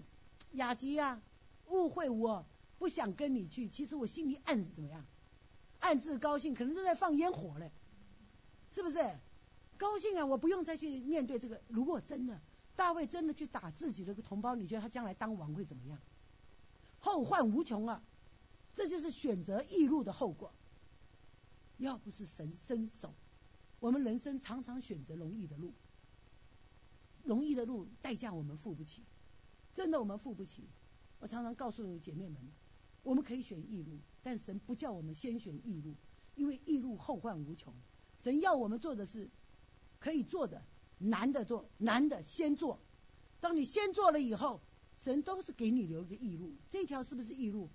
[0.53, 1.21] 雅吉呀
[1.67, 2.45] 误会我，
[2.77, 3.67] 不想跟你去。
[3.67, 5.05] 其实我心里暗怎么样？
[5.79, 7.71] 暗自高兴，可能都在放烟火嘞，
[8.69, 8.97] 是不是？
[9.77, 10.25] 高兴啊！
[10.25, 11.61] 我不用再去面对这个。
[11.69, 12.41] 如果真的
[12.75, 15.97] 大卫真的去打自己的个同胞，你觉得他将来当王会怎么样？
[16.99, 18.03] 后患无穷啊！
[18.73, 20.51] 这就是选择易路的后果。
[21.79, 23.13] 要不是神伸手，
[23.79, 25.73] 我们人生常常选择容易的路，
[27.23, 29.03] 容易的路代价我们付不起，
[29.73, 30.67] 真的我们付不起。
[31.19, 32.37] 我常常告诉姐妹们，
[33.01, 35.95] 我们可以选易路，但神不叫我们先选易路，
[36.35, 37.73] 因为易路后患无穷。
[38.21, 39.29] 神要我们做的是
[39.99, 40.61] 可以做的，
[40.97, 42.79] 难的做，难的先做。
[43.39, 44.61] 当你先做了以后，
[44.97, 46.57] 神都是给你留一个易路。
[46.69, 47.69] 这条是不是易路？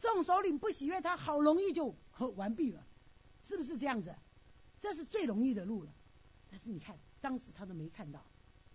[0.00, 1.94] 众首领不喜悦他，好容易就
[2.36, 2.86] 完毕了。
[3.42, 4.14] 是不是这样子？
[4.80, 5.92] 这是最容易的路了。
[6.50, 8.24] 但是你看，当时他都没看到，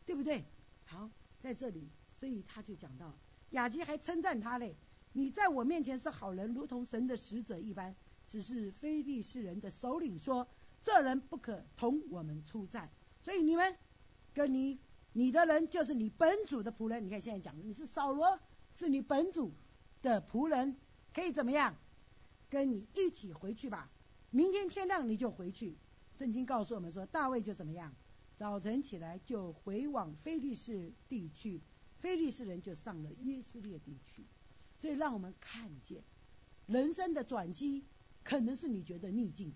[0.06, 0.44] 对不对？
[0.86, 1.10] 好，
[1.40, 3.14] 在这里，所以他就讲到，
[3.52, 4.76] 雅基还称赞他嘞。
[5.14, 7.96] 你在我面前是好人，如同神的使者一般。
[8.28, 10.46] 只是非利士人的首领说，
[10.82, 12.92] 这人不可同我们出战。
[13.22, 13.78] 所以你们
[14.34, 14.78] 跟你
[15.14, 17.06] 你的人就是你本主的仆人。
[17.06, 18.38] 你看现在讲的，你是扫罗
[18.76, 19.54] 是你本主
[20.02, 20.76] 的仆人，
[21.14, 21.74] 可以怎么样？
[22.50, 23.90] 跟你一起回去吧。
[24.32, 25.78] 明天天亮你就回去。
[26.18, 27.96] 圣经告诉我们说，大卫就怎么样？
[28.36, 31.62] 早晨起来就回往非利士地区，
[32.00, 34.26] 非利士人就上了耶斯列地区。
[34.80, 36.04] 所以让我们看见，
[36.68, 37.84] 人生的转机
[38.24, 39.56] 可能是你觉得逆境，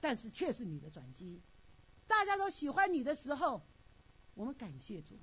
[0.00, 1.42] 但是却是你的转机。
[2.06, 3.62] 大家都喜欢你的时候，
[4.34, 5.16] 我们感谢主；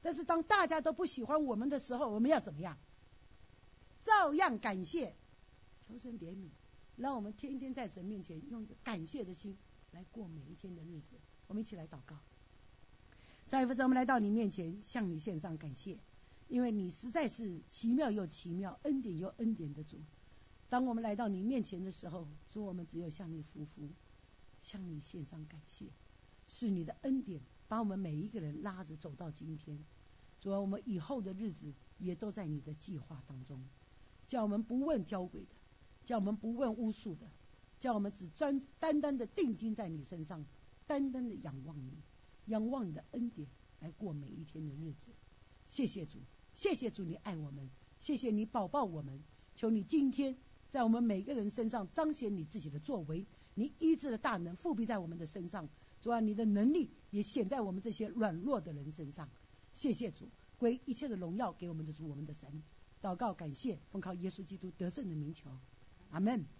[0.00, 2.78] 但是当大家都不喜欢我们的时候，我们要怎么样？
[4.04, 5.14] 照样感谢，
[5.82, 6.48] 求神怜悯，
[6.98, 9.56] 让我们天天在神面前用一个感谢的心
[9.92, 11.16] 来过每一天的日子。
[11.46, 12.18] 我们一起来祷告。
[13.46, 15.98] 再一次，我们来到你面前，向你献上感谢。
[16.48, 19.98] 因为你实在是奇妙又奇妙，恩典又恩典的主。
[20.68, 23.88] 当我们来到你面前的时候，主，我们只有向你服服，
[24.60, 25.86] 向你献上感谢。
[26.48, 29.78] 是你的恩典把我们每一个人拉着走到今天。
[30.40, 33.62] 主啊，我们以后的日子也都在你的计划当中。
[34.26, 35.48] 叫我们不问交鬼的，
[36.08, 37.26] 叫我们不问巫术的，
[37.78, 40.42] 叫我们只专单单的定睛在你身上，
[40.86, 41.92] 单单的仰望你，
[42.46, 43.46] 仰望你的恩典
[43.80, 45.08] 来过每一天的日子。
[45.66, 46.18] 谢谢主。
[46.54, 47.68] 谢谢主，你爱我们，
[48.00, 49.22] 谢谢你保抱我们。
[49.54, 50.34] 求你今天
[50.70, 55.68] 在我们每个人身上彰显你自己的作为，你医治的大能复辟在我们的身上。
[56.00, 59.28] 主啊，你的能力也显在我们这些软弱的人身上。
[59.74, 62.62] 谢谢主，归一切的荣耀给我们的主，我们的神。
[63.02, 65.50] 祷告感谢，奉靠耶稣基督得胜的名求，
[66.10, 66.57] 阿门。